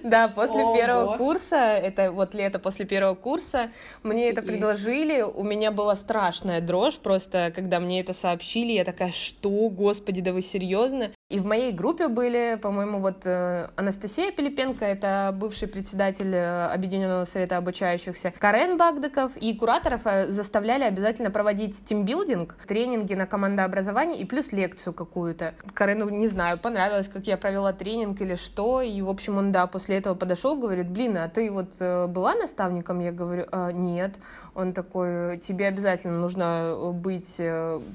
да, 0.04 0.28
после 0.30 0.64
Ого. 0.64 0.76
первого 0.76 1.18
курса, 1.18 1.56
это 1.56 2.12
вот 2.12 2.34
лето 2.34 2.58
после 2.60 2.86
первого 2.86 3.16
курса, 3.16 3.72
мне 4.04 4.30
Офигеть. 4.30 4.38
это 4.38 4.48
предложили, 4.48 5.22
у 5.22 5.44
меня 5.44 5.72
была 5.72 5.96
страшная 5.96 6.62
дрожь, 6.62 6.98
просто 6.98 7.19
когда 7.28 7.80
мне 7.80 8.02
это 8.02 8.14
сообщили, 8.14 8.74
я 8.74 8.86
такая, 8.86 9.12
что, 9.12 9.70
господи, 9.70 10.22
да 10.22 10.34
вы 10.34 10.42
серьезно? 10.42 11.12
И 11.30 11.38
в 11.38 11.46
моей 11.46 11.72
группе 11.72 12.08
были, 12.08 12.58
по-моему, 12.60 13.00
вот 13.00 13.28
э, 13.28 13.70
Анастасия 13.76 14.32
Пилипенко, 14.32 14.84
это 14.84 15.32
бывший 15.38 15.68
председатель 15.68 16.34
э, 16.34 16.66
Объединенного 16.74 17.26
совета 17.26 17.58
обучающихся, 17.58 18.34
Карен 18.36 18.78
Багдаков, 18.78 19.38
и 19.38 19.54
кураторов 19.54 20.02
э, 20.06 20.30
заставляли 20.30 20.86
обязательно 20.86 21.30
проводить 21.30 21.86
тимбилдинг, 21.86 22.56
тренинги 22.68 23.14
на 23.14 23.28
командообразование 23.28 24.20
и 24.20 24.26
плюс 24.26 24.52
лекцию 24.52 24.94
какую-то. 24.96 25.54
Карену, 25.76 26.10
не 26.10 26.26
знаю, 26.26 26.58
понравилось, 26.58 27.08
как 27.08 27.28
я 27.28 27.38
провела 27.38 27.74
тренинг 27.74 28.20
или 28.22 28.34
что, 28.34 28.82
и, 28.82 29.00
в 29.04 29.10
общем, 29.10 29.38
он, 29.38 29.52
да, 29.52 29.68
после 29.68 29.98
этого 29.98 30.16
подошел, 30.16 30.56
говорит, 30.56 30.90
блин, 30.90 31.16
а 31.16 31.30
ты 31.30 31.52
вот 31.52 31.78
была 31.80 32.34
наставником? 32.34 33.02
Я 33.02 33.12
говорю, 33.12 33.46
а, 33.52 33.72
нет. 33.72 34.16
Он 34.60 34.74
такой, 34.74 35.38
тебе 35.38 35.68
обязательно 35.68 36.20
нужно 36.20 36.92
быть, 36.94 37.40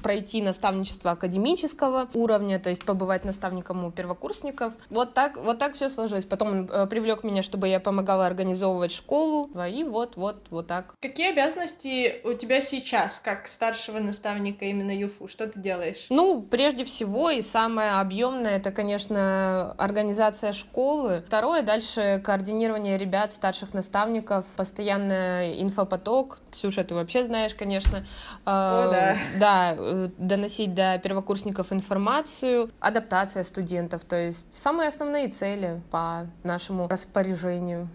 пройти 0.02 0.42
наставничество 0.42 1.12
академического 1.12 2.08
уровня, 2.14 2.58
то 2.58 2.70
есть 2.70 2.84
побывать 2.84 3.24
наставником 3.24 3.84
у 3.84 3.90
первокурсников. 3.90 4.72
Вот 4.90 5.14
так, 5.14 5.36
вот 5.36 5.58
так 5.58 5.74
все 5.74 5.88
сложилось. 5.88 6.24
Потом 6.24 6.48
он 6.48 6.70
э, 6.70 6.86
привлек 6.86 7.24
меня, 7.24 7.42
чтобы 7.42 7.68
я 7.68 7.80
помогала 7.80 8.26
организовывать 8.26 8.92
школу. 8.92 9.50
И 9.68 9.84
вот, 9.84 10.16
вот, 10.16 10.36
вот 10.50 10.66
так. 10.66 10.94
Какие 11.00 11.32
обязанности 11.32 12.20
у 12.24 12.32
тебя 12.32 12.60
сейчас, 12.60 13.20
как 13.20 13.46
старшего 13.46 13.98
наставника 13.98 14.64
именно 14.64 14.90
ЮФУ? 14.90 15.28
Что 15.28 15.46
ты 15.46 15.60
делаешь? 15.60 16.06
Ну, 16.10 16.42
прежде 16.42 16.84
всего 16.84 17.30
и 17.30 17.40
самое 17.40 17.92
объемное 17.92 18.56
это, 18.56 18.70
конечно, 18.70 19.72
организация 19.78 20.52
школы. 20.52 21.22
Второе, 21.26 21.62
дальше 21.62 22.22
координирование 22.24 22.96
ребят, 22.96 23.32
старших 23.32 23.74
наставников, 23.74 24.46
постоянный 24.56 25.60
инфопоток. 25.60 26.38
Ксюша, 26.54 26.84
ты 26.84 26.94
вообще 26.94 27.24
знаешь, 27.24 27.52
конечно. 27.54 28.06
О, 28.44 28.88
да. 28.88 29.16
Да, 29.38 29.74
э, 29.76 30.08
доносить 30.18 30.72
до 30.72 30.98
первокурсников 30.98 31.72
информацию, 31.72 32.70
адаптация 32.78 33.42
студентов, 33.42 34.04
то 34.04 34.16
есть 34.16 34.54
самые 34.54 34.88
основные 34.88 35.28
цели 35.28 35.82
по 35.90 36.28
нашему 36.44 36.86
распоряжению. 36.86 37.88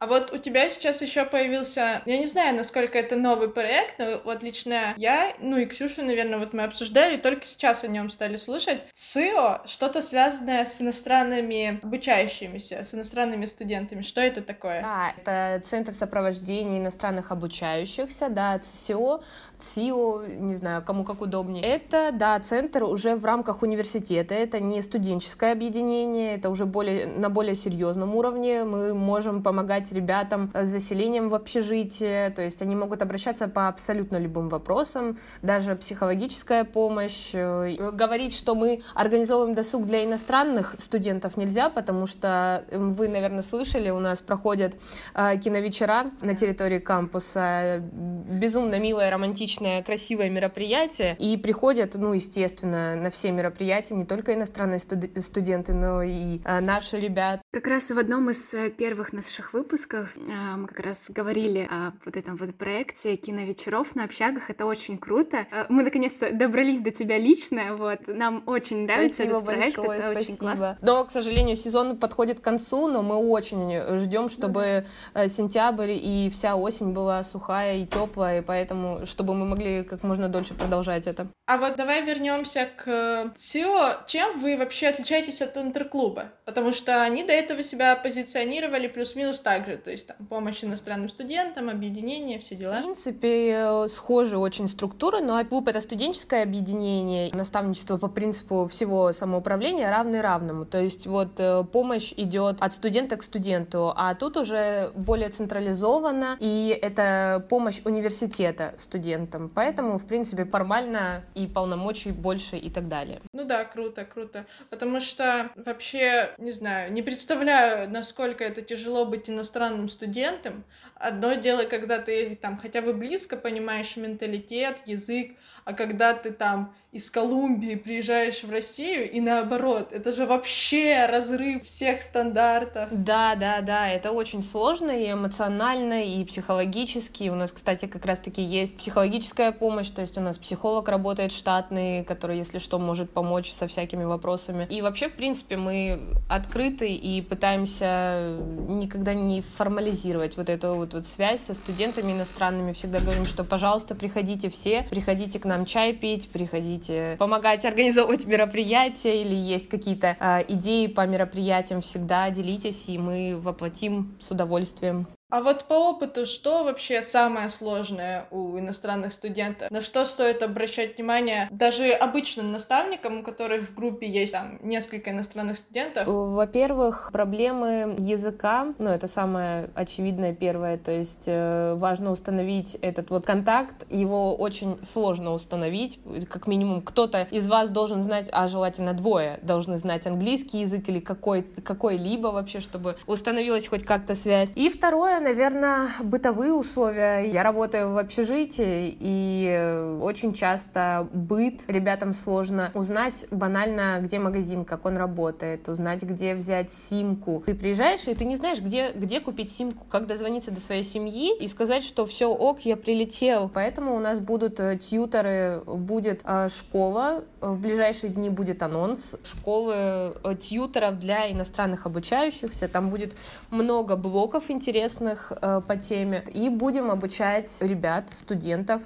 А 0.00 0.06
вот 0.06 0.32
у 0.32 0.38
тебя 0.38 0.70
сейчас 0.70 1.02
еще 1.02 1.24
появился, 1.24 2.02
я 2.06 2.18
не 2.18 2.24
знаю, 2.24 2.54
насколько 2.54 2.96
это 2.96 3.16
новый 3.16 3.50
проект, 3.50 3.98
но 3.98 4.04
вот 4.24 4.44
лично 4.44 4.94
я, 4.96 5.32
ну 5.40 5.56
и 5.56 5.66
Ксюша, 5.66 6.02
наверное, 6.02 6.38
вот 6.38 6.52
мы 6.52 6.62
обсуждали, 6.62 7.16
только 7.16 7.44
сейчас 7.44 7.82
о 7.82 7.88
нем 7.88 8.08
стали 8.08 8.36
слышать. 8.36 8.80
ЦИО, 8.92 9.62
что-то 9.64 10.00
связанное 10.00 10.64
с 10.64 10.80
иностранными 10.80 11.80
обучающимися, 11.82 12.84
с 12.84 12.94
иностранными 12.94 13.46
студентами. 13.46 14.02
Что 14.02 14.20
это 14.20 14.40
такое? 14.40 14.82
Да, 14.82 15.14
это 15.16 15.66
Центр 15.66 15.92
сопровождения 15.92 16.78
иностранных 16.78 17.32
обучающихся, 17.32 18.28
да, 18.28 18.60
ЦИО. 18.60 19.20
ЦИО, 19.58 20.26
не 20.26 20.54
знаю, 20.54 20.84
кому 20.84 21.02
как 21.02 21.20
удобнее. 21.20 21.64
Это, 21.64 22.10
да, 22.12 22.38
центр 22.38 22.84
уже 22.84 23.16
в 23.16 23.24
рамках 23.24 23.62
университета, 23.62 24.34
это 24.34 24.60
не 24.60 24.80
студенческое 24.82 25.50
объединение, 25.50 26.36
это 26.36 26.48
уже 26.50 26.64
более, 26.64 27.06
на 27.08 27.28
более 27.28 27.56
серьезном 27.56 28.14
уровне. 28.14 28.62
Мы 28.62 28.94
можем 28.94 29.42
помогать 29.42 29.87
ребятам 29.92 30.50
с 30.54 30.66
заселением 30.66 31.28
в 31.28 31.34
общежитие, 31.34 32.30
то 32.30 32.42
есть 32.42 32.62
они 32.62 32.76
могут 32.76 33.02
обращаться 33.02 33.48
по 33.48 33.68
абсолютно 33.68 34.16
любым 34.16 34.48
вопросам, 34.48 35.18
даже 35.42 35.76
психологическая 35.76 36.64
помощь. 36.64 37.32
Говорить, 37.32 38.34
что 38.34 38.54
мы 38.54 38.82
организовываем 38.94 39.54
досуг 39.54 39.86
для 39.86 40.04
иностранных 40.04 40.74
студентов 40.78 41.36
нельзя, 41.36 41.68
потому 41.68 42.06
что 42.06 42.64
вы, 42.70 43.08
наверное, 43.08 43.42
слышали, 43.42 43.90
у 43.90 43.98
нас 43.98 44.20
проходят 44.22 44.76
э, 45.14 45.36
киновечера 45.38 46.10
на 46.20 46.34
территории 46.34 46.78
кампуса, 46.78 47.82
безумно 47.82 48.78
милая 48.78 49.10
романтичная 49.10 49.58
отличное, 49.58 49.82
красивое 49.82 50.30
мероприятие, 50.30 51.16
и 51.18 51.36
приходят, 51.36 51.94
ну, 51.94 52.12
естественно, 52.12 52.96
на 52.96 53.10
все 53.10 53.32
мероприятия 53.32 53.94
не 53.94 54.04
только 54.04 54.34
иностранные 54.34 54.78
студ- 54.78 55.20
студенты, 55.20 55.72
но 55.72 56.02
и 56.02 56.40
наши 56.44 56.98
ребята. 57.00 57.42
Как 57.52 57.66
раз 57.66 57.90
в 57.90 57.98
одном 57.98 58.30
из 58.30 58.54
э, 58.54 58.70
первых 58.70 59.12
наших 59.12 59.52
выпусков 59.52 59.77
а, 59.84 60.56
мы 60.56 60.66
как 60.66 60.80
раз 60.80 61.06
говорили 61.08 61.68
о 61.70 61.92
вот 62.04 62.16
этом 62.16 62.36
вот 62.36 62.54
проекте 62.54 63.16
киновечеров 63.16 63.94
на 63.94 64.04
общагах, 64.04 64.50
это 64.50 64.66
очень 64.66 64.98
круто. 64.98 65.46
А, 65.50 65.66
мы 65.68 65.82
наконец-то 65.82 66.32
добрались 66.32 66.80
до 66.80 66.90
тебя 66.90 67.18
лично, 67.18 67.76
вот, 67.76 68.06
нам 68.06 68.42
очень 68.46 68.84
нравится 68.84 69.24
спасибо 69.24 69.36
этот 69.36 69.46
проект, 69.46 69.76
большое, 69.76 69.98
это 69.98 70.10
спасибо. 70.10 70.32
очень 70.32 70.36
классно. 70.38 70.78
Но, 70.82 71.04
к 71.04 71.10
сожалению, 71.10 71.56
сезон 71.56 71.96
подходит 71.96 72.40
к 72.40 72.42
концу, 72.42 72.88
но 72.88 73.02
мы 73.02 73.16
очень 73.16 73.98
ждем, 73.98 74.28
чтобы 74.28 74.86
ну, 75.14 75.20
да. 75.20 75.28
сентябрь 75.28 75.92
и 75.92 76.30
вся 76.30 76.56
осень 76.56 76.92
была 76.92 77.22
сухая 77.22 77.78
и 77.78 77.86
теплая, 77.86 78.40
и 78.40 78.44
поэтому, 78.44 79.06
чтобы 79.06 79.34
мы 79.34 79.46
могли 79.46 79.84
как 79.84 80.02
можно 80.02 80.28
дольше 80.28 80.54
продолжать 80.54 81.06
это. 81.06 81.28
А 81.46 81.56
вот 81.56 81.76
давай 81.76 82.02
вернемся 82.02 82.68
к 82.76 83.32
СИО. 83.36 84.04
Чем 84.06 84.38
вы 84.40 84.56
вообще 84.56 84.88
отличаетесь 84.88 85.40
от 85.42 85.56
интерклуба? 85.56 86.32
Потому 86.44 86.72
что 86.72 87.02
они 87.02 87.24
до 87.24 87.32
этого 87.32 87.62
себя 87.62 87.96
позиционировали 87.96 88.88
плюс-минус 88.88 89.40
так 89.40 89.67
же, 89.68 89.76
то 89.76 89.90
есть 89.90 90.06
там 90.06 90.16
помощь 90.26 90.64
иностранным 90.64 91.08
студентам, 91.08 91.68
объединение, 91.68 92.38
все 92.38 92.56
дела. 92.56 92.78
В 92.78 92.82
принципе, 92.82 93.52
э, 93.52 93.88
схожи 93.88 94.36
очень 94.36 94.68
структуры, 94.68 95.20
но 95.20 95.44
клуб— 95.44 95.68
это 95.68 95.80
студенческое 95.80 96.42
объединение, 96.42 97.30
наставничество 97.34 97.96
по 97.96 98.08
принципу 98.08 98.66
всего 98.68 99.12
самоуправления 99.12 99.90
равный 99.90 100.20
равному, 100.20 100.64
то 100.64 100.80
есть 100.80 101.06
вот 101.06 101.38
э, 101.38 101.64
помощь 101.72 102.12
идет 102.16 102.56
от 102.60 102.72
студента 102.72 103.16
к 103.16 103.22
студенту, 103.22 103.92
а 103.96 104.14
тут 104.14 104.36
уже 104.36 104.90
более 104.94 105.28
централизованно, 105.28 106.36
и 106.40 106.78
это 106.80 107.44
помощь 107.48 107.80
университета 107.84 108.74
студентам. 108.76 109.50
Поэтому, 109.54 109.98
в 109.98 110.06
принципе, 110.06 110.44
формально 110.44 111.24
и 111.34 111.46
полномочий 111.46 112.12
больше 112.12 112.56
и 112.56 112.70
так 112.70 112.88
далее. 112.88 113.20
Ну 113.32 113.44
да, 113.44 113.64
круто, 113.64 114.04
круто. 114.04 114.46
Потому 114.70 115.00
что 115.00 115.50
вообще, 115.56 116.30
не 116.38 116.52
знаю, 116.52 116.92
не 116.92 117.02
представляю, 117.02 117.90
насколько 117.90 118.44
это 118.44 118.62
тяжело 118.62 119.04
быть 119.04 119.28
иностранным 119.28 119.57
студентом. 119.88 120.64
Одно 120.94 121.34
дело, 121.34 121.64
когда 121.64 121.98
ты 121.98 122.36
там 122.36 122.58
хотя 122.58 122.82
бы 122.82 122.92
близко 122.92 123.36
понимаешь 123.36 123.96
менталитет, 123.96 124.78
язык, 124.86 125.36
а 125.64 125.72
когда 125.72 126.14
ты 126.14 126.30
там 126.32 126.74
из 126.90 127.10
Колумбии 127.10 127.74
приезжаешь 127.74 128.42
в 128.42 128.50
Россию, 128.50 129.10
и 129.10 129.20
наоборот. 129.20 129.92
Это 129.92 130.10
же 130.10 130.24
вообще 130.24 131.04
разрыв 131.04 131.64
всех 131.64 132.00
стандартов. 132.02 132.88
Да, 132.90 133.34
да, 133.34 133.60
да, 133.60 133.90
это 133.90 134.10
очень 134.10 134.42
сложно 134.42 134.90
и 134.90 135.12
эмоционально, 135.12 136.04
и 136.04 136.24
психологически. 136.24 137.28
У 137.28 137.34
нас, 137.34 137.52
кстати, 137.52 137.84
как 137.84 138.06
раз-таки 138.06 138.40
есть 138.40 138.78
психологическая 138.78 139.52
помощь, 139.52 139.90
то 139.90 140.00
есть 140.00 140.16
у 140.16 140.22
нас 140.22 140.38
психолог 140.38 140.88
работает 140.88 141.32
штатный, 141.32 142.04
который, 142.04 142.38
если 142.38 142.58
что, 142.58 142.78
может 142.78 143.10
помочь 143.10 143.52
со 143.52 143.66
всякими 143.68 144.04
вопросами. 144.04 144.66
И 144.70 144.80
вообще, 144.80 145.10
в 145.10 145.14
принципе, 145.14 145.58
мы 145.58 146.00
открыты 146.30 146.90
и 146.90 147.20
пытаемся 147.20 148.38
никогда 148.66 149.12
не 149.12 149.42
формализировать 149.42 150.38
вот 150.38 150.48
эту 150.48 150.72
вот, 150.74 150.94
вот 150.94 151.04
связь 151.04 151.42
со 151.42 151.52
студентами 151.52 152.12
иностранными. 152.12 152.72
Всегда 152.72 153.00
говорим, 153.00 153.26
что, 153.26 153.44
пожалуйста, 153.44 153.94
приходите 153.94 154.48
все, 154.48 154.86
приходите 154.88 155.38
к 155.38 155.44
нам 155.44 155.66
чай 155.66 155.92
пить, 155.92 156.30
приходите 156.30 156.77
помогать 157.18 157.64
организовывать 157.64 158.26
мероприятия 158.26 159.20
или 159.20 159.34
есть 159.34 159.68
какие-то 159.68 160.16
э, 160.18 160.44
идеи 160.48 160.86
по 160.86 161.06
мероприятиям, 161.06 161.80
всегда 161.80 162.30
делитесь, 162.30 162.88
и 162.88 162.98
мы 162.98 163.36
воплотим 163.36 164.16
с 164.20 164.30
удовольствием. 164.30 165.06
А 165.30 165.42
вот 165.42 165.64
по 165.64 165.74
опыту, 165.74 166.24
что 166.24 166.64
вообще 166.64 167.02
самое 167.02 167.50
сложное 167.50 168.24
у 168.30 168.58
иностранных 168.58 169.12
студентов? 169.12 169.70
На 169.70 169.82
что 169.82 170.06
стоит 170.06 170.42
обращать 170.42 170.96
внимание 170.96 171.48
даже 171.50 171.90
обычным 171.90 172.50
наставникам, 172.50 173.18
у 173.18 173.22
которых 173.22 173.68
в 173.68 173.74
группе 173.74 174.08
есть 174.08 174.32
там 174.32 174.58
несколько 174.62 175.10
иностранных 175.10 175.58
студентов? 175.58 176.06
Во-первых, 176.06 177.10
проблемы 177.12 177.94
языка, 177.98 178.72
ну 178.78 178.88
это 178.88 179.06
самое 179.06 179.68
очевидное 179.74 180.34
первое, 180.34 180.78
то 180.78 180.92
есть 180.92 181.24
э, 181.26 181.74
важно 181.74 182.10
установить 182.10 182.76
этот 182.76 183.10
вот 183.10 183.26
контакт, 183.26 183.84
его 183.90 184.34
очень 184.34 184.82
сложно 184.82 185.34
установить, 185.34 186.00
как 186.30 186.46
минимум 186.46 186.80
кто-то 186.80 187.28
из 187.30 187.50
вас 187.50 187.68
должен 187.68 188.00
знать, 188.00 188.30
а 188.32 188.48
желательно 188.48 188.94
двое 188.94 189.40
должны 189.42 189.76
знать 189.76 190.06
английский 190.06 190.60
язык 190.60 190.88
или 190.88 191.00
какой, 191.00 191.42
какой-либо 191.42 192.28
вообще, 192.28 192.60
чтобы 192.60 192.96
установилась 193.06 193.68
хоть 193.68 193.82
как-то 193.82 194.14
связь. 194.14 194.52
И 194.54 194.70
второе, 194.70 195.17
наверное, 195.20 195.88
бытовые 196.02 196.52
условия. 196.52 197.22
Я 197.22 197.42
работаю 197.42 197.92
в 197.92 197.98
общежитии, 197.98 198.96
и 198.98 199.98
очень 200.00 200.34
часто 200.34 201.08
быт 201.12 201.62
ребятам 201.68 202.12
сложно 202.12 202.70
узнать 202.74 203.26
банально, 203.30 203.98
где 204.02 204.18
магазин, 204.18 204.64
как 204.64 204.84
он 204.86 204.96
работает, 204.96 205.68
узнать, 205.68 206.02
где 206.02 206.34
взять 206.34 206.72
симку. 206.72 207.42
Ты 207.46 207.54
приезжаешь, 207.54 208.06
и 208.06 208.14
ты 208.14 208.24
не 208.24 208.36
знаешь, 208.36 208.60
где, 208.60 208.92
где 208.92 209.20
купить 209.20 209.50
симку, 209.50 209.84
как 209.88 210.06
дозвониться 210.06 210.50
до 210.50 210.60
своей 210.60 210.82
семьи 210.82 211.36
и 211.38 211.46
сказать, 211.46 211.84
что 211.84 212.06
все 212.06 212.26
ок, 212.26 212.60
я 212.60 212.76
прилетел. 212.76 213.50
Поэтому 213.52 213.94
у 213.96 213.98
нас 213.98 214.20
будут 214.20 214.60
э, 214.60 214.78
тьюторы, 214.78 215.62
будет 215.66 216.20
э, 216.24 216.48
школа, 216.48 217.24
в 217.40 217.60
ближайшие 217.60 218.12
дни 218.12 218.30
будет 218.30 218.62
анонс 218.62 219.16
школы 219.24 219.74
э, 219.74 220.34
тьюторов 220.40 220.98
для 220.98 221.30
иностранных 221.30 221.86
обучающихся. 221.86 222.68
Там 222.68 222.90
будет 222.90 223.14
много 223.50 223.96
блоков 223.96 224.50
интересных, 224.50 225.07
разных 225.08 225.32
э, 225.32 225.60
по 225.66 225.76
теме, 225.76 226.24
и 226.32 226.48
будем 226.48 226.90
обучать 226.90 227.50
ребят, 227.60 228.10
студентов 228.12 228.82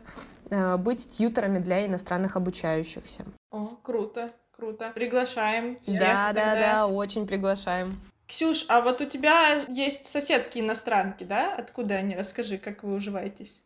э, 0.51 0.77
быть 0.77 1.11
тьютерами 1.17 1.59
для 1.59 1.87
иностранных 1.87 2.37
обучающихся. 2.37 3.25
О, 3.51 3.67
круто, 3.83 4.31
круто. 4.57 4.93
Приглашаем 4.95 5.79
всех. 5.83 6.01
Да, 6.01 6.27
тогда. 6.29 6.55
да, 6.55 6.61
да, 6.61 6.87
очень 6.87 7.27
приглашаем. 7.27 8.01
Ксюш, 8.27 8.65
а 8.69 8.81
вот 8.81 9.01
у 9.01 9.05
тебя 9.05 9.65
есть 9.69 10.07
соседки 10.07 10.59
иностранки, 10.59 11.25
да? 11.25 11.55
Откуда 11.55 11.97
они? 11.97 12.17
Расскажи, 12.17 12.57
как 12.57 12.83
вы 12.83 12.95
уживаетесь? 12.95 13.61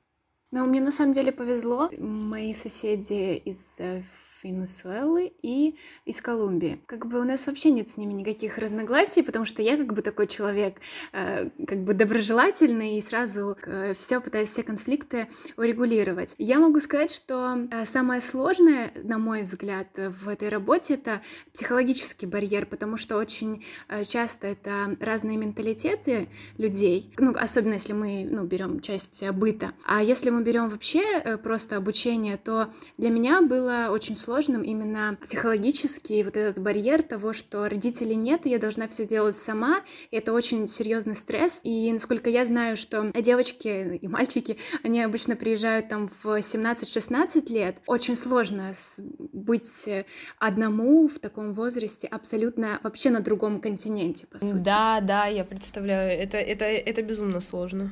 Ну, 0.51 0.65
мне 0.65 0.81
на 0.81 0.91
самом 0.91 1.13
деле 1.13 1.33
повезло. 1.33 1.91
Мои 1.99 2.55
соседи 2.55 3.37
из 3.37 3.81
э, 3.81 4.03
Венесуэлы 4.47 5.33
и 5.43 5.77
из 6.05 6.21
Колумбии. 6.21 6.81
Как 6.87 7.07
бы 7.07 7.21
у 7.21 7.25
нас 7.25 7.47
вообще 7.47 7.71
нет 7.71 7.91
с 7.91 7.97
ними 7.97 8.13
никаких 8.13 8.59
разногласий, 8.59 9.23
потому 9.23 9.45
что 9.45 9.63
я 9.63 9.77
как 9.77 9.93
бы 9.93 10.03
такой 10.03 10.27
человек, 10.27 10.81
э, 11.13 11.51
как 11.67 11.79
бы 11.79 11.95
доброжелательный 11.95 12.99
и 12.99 13.03
сразу 13.03 13.57
э, 13.67 13.95
все 13.95 14.21
пытаюсь 14.21 14.51
все 14.51 14.63
конфликты 14.63 15.29
урегулировать. 15.57 16.35
Я 16.39 16.59
могу 16.59 16.81
сказать, 16.81 17.11
что 17.11 17.67
э, 17.71 17.85
самое 17.85 18.21
сложное, 18.21 18.93
на 19.03 19.19
мой 19.19 19.43
взгляд, 19.43 19.89
в 19.97 20.29
этой 20.29 20.49
работе 20.49 20.95
это 20.95 21.21
психологический 21.53 22.27
барьер, 22.27 22.67
потому 22.67 22.97
что 22.97 23.17
очень 23.17 23.65
часто 24.07 24.47
это 24.47 24.97
разные 25.01 25.37
менталитеты 25.37 26.29
людей, 26.59 27.13
ну 27.19 27.35
особенно 27.37 27.75
если 27.75 27.93
мы 27.93 28.27
ну, 28.31 28.45
берем 28.45 28.81
часть 28.81 29.29
быта, 29.31 29.73
а 29.85 30.03
если 30.03 30.31
мы 30.31 30.43
берем 30.43 30.69
вообще 30.69 31.39
просто 31.43 31.77
обучение, 31.77 32.37
то 32.37 32.73
для 32.99 33.11
меня 33.11 33.43
было 33.43 33.89
очень 33.91 34.17
сложно 34.17 34.36
сложным 34.37 34.61
именно 34.61 35.17
психологический 35.23 36.23
вот 36.23 36.37
этот 36.37 36.63
барьер 36.63 37.03
того, 37.03 37.33
что 37.33 37.71
родителей 37.71 38.17
нет, 38.17 38.45
и 38.45 38.51
я 38.51 38.59
должна 38.59 38.87
все 38.87 39.07
делать 39.07 39.35
сама. 39.35 39.81
И 40.11 40.17
это 40.17 40.35
очень 40.35 40.67
серьезный 40.67 41.15
стресс. 41.15 41.63
И 41.65 41.91
насколько 41.91 42.29
я 42.29 42.45
знаю, 42.45 42.77
что 42.77 43.11
девочки 43.15 43.97
и 43.97 44.09
мальчики, 44.09 44.59
они 44.83 45.03
обычно 45.03 45.37
приезжают 45.37 45.89
там 45.89 46.11
в 46.23 46.27
17-16 46.27 47.51
лет. 47.51 47.79
Очень 47.87 48.15
сложно 48.15 48.75
быть 49.33 49.89
одному 50.39 51.09
в 51.09 51.19
таком 51.19 51.55
возрасте 51.55 52.07
абсолютно 52.07 52.79
вообще 52.83 53.09
на 53.09 53.21
другом 53.21 53.59
континенте, 53.59 54.27
по 54.27 54.39
сути. 54.39 54.53
Да, 54.53 55.01
да, 55.01 55.27
я 55.29 55.45
представляю. 55.45 56.21
Это, 56.21 56.37
это, 56.37 56.67
это 56.67 57.01
безумно 57.01 57.41
сложно. 57.41 57.91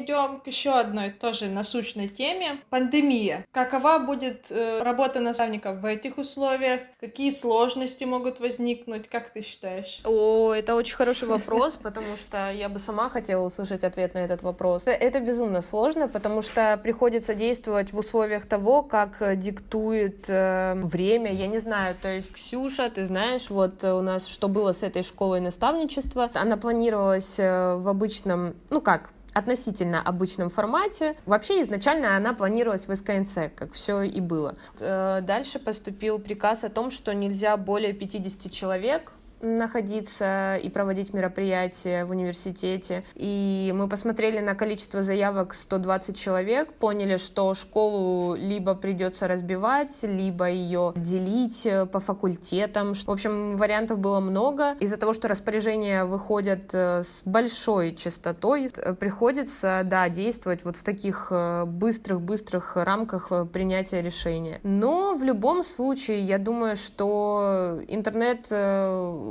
Перейдем 0.00 0.40
к 0.40 0.46
еще 0.46 0.70
одной 0.70 1.10
тоже 1.10 1.48
насущной 1.48 2.08
теме. 2.08 2.58
Пандемия. 2.70 3.44
Какова 3.52 3.98
будет 3.98 4.46
э, 4.50 4.82
работа 4.82 5.20
наставников 5.20 5.80
в 5.80 5.84
этих 5.84 6.18
условиях? 6.18 6.80
Какие 7.00 7.30
сложности 7.30 8.04
могут 8.04 8.40
возникнуть? 8.40 9.08
Как 9.08 9.30
ты 9.30 9.42
считаешь? 9.42 10.00
О, 10.04 10.52
это 10.52 10.74
очень 10.74 10.96
хороший 10.96 11.28
вопрос, 11.28 11.76
потому 11.76 12.16
что 12.16 12.50
я 12.50 12.68
бы 12.68 12.78
сама 12.78 13.08
хотела 13.08 13.44
услышать 13.44 13.84
ответ 13.84 14.14
на 14.14 14.18
этот 14.18 14.42
вопрос. 14.42 14.86
Э, 14.86 14.92
это 14.92 15.20
безумно 15.20 15.60
сложно, 15.60 16.08
потому 16.08 16.42
что 16.42 16.78
приходится 16.82 17.34
действовать 17.34 17.92
в 17.92 17.98
условиях 17.98 18.46
того, 18.46 18.82
как 18.82 19.38
диктует 19.38 20.26
э, 20.28 20.74
время. 20.74 21.32
Я 21.32 21.46
не 21.46 21.58
знаю, 21.58 21.96
то 22.00 22.08
есть 22.08 22.32
Ксюша, 22.32 22.90
ты 22.90 23.04
знаешь, 23.04 23.50
вот 23.50 23.84
у 23.84 24.00
нас 24.00 24.26
что 24.26 24.48
было 24.48 24.72
с 24.72 24.82
этой 24.82 25.02
школой 25.02 25.40
наставничества, 25.40 26.30
она 26.34 26.56
планировалась 26.56 27.38
э, 27.38 27.76
в 27.76 27.88
обычном, 27.88 28.54
ну 28.70 28.80
как, 28.80 29.10
относительно 29.32 30.02
обычном 30.02 30.50
формате. 30.50 31.16
Вообще 31.26 31.62
изначально 31.62 32.16
она 32.16 32.34
планировалась 32.34 32.88
в 32.88 32.94
СКНЦ, 32.94 33.52
как 33.54 33.72
все 33.72 34.02
и 34.02 34.20
было. 34.20 34.56
Э, 34.78 35.20
дальше 35.22 35.58
поступил 35.58 36.18
приказ 36.18 36.64
о 36.64 36.68
том, 36.68 36.90
что 36.90 37.14
нельзя 37.14 37.56
более 37.56 37.92
50 37.92 38.50
человек 38.52 39.12
находиться 39.42 40.56
и 40.56 40.68
проводить 40.68 41.12
мероприятия 41.12 42.04
в 42.04 42.10
университете. 42.10 43.04
И 43.14 43.72
мы 43.74 43.88
посмотрели 43.88 44.40
на 44.40 44.54
количество 44.54 45.02
заявок 45.02 45.54
120 45.54 46.18
человек, 46.18 46.72
поняли, 46.72 47.16
что 47.16 47.54
школу 47.54 48.34
либо 48.34 48.74
придется 48.74 49.28
разбивать, 49.28 49.98
либо 50.02 50.48
ее 50.48 50.92
делить 50.96 51.66
э, 51.66 51.86
по 51.86 52.00
факультетам. 52.00 52.94
В 52.94 53.10
общем, 53.10 53.56
вариантов 53.56 53.98
было 53.98 54.20
много. 54.20 54.72
Из-за 54.80 54.96
того, 54.96 55.12
что 55.12 55.28
распоряжения 55.28 56.04
выходят 56.04 56.74
э, 56.74 57.02
с 57.02 57.22
большой 57.24 57.94
частотой, 57.94 58.68
э, 58.76 58.94
приходится, 58.94 59.82
да, 59.84 60.08
действовать 60.08 60.64
вот 60.64 60.76
в 60.76 60.82
таких 60.82 61.32
быстрых-быстрых 61.66 62.76
рамках 62.76 63.30
принятия 63.52 64.02
решения. 64.02 64.60
Но 64.62 65.14
в 65.14 65.22
любом 65.22 65.62
случае, 65.62 66.22
я 66.22 66.38
думаю, 66.38 66.76
что 66.76 67.80
интернет 67.88 68.50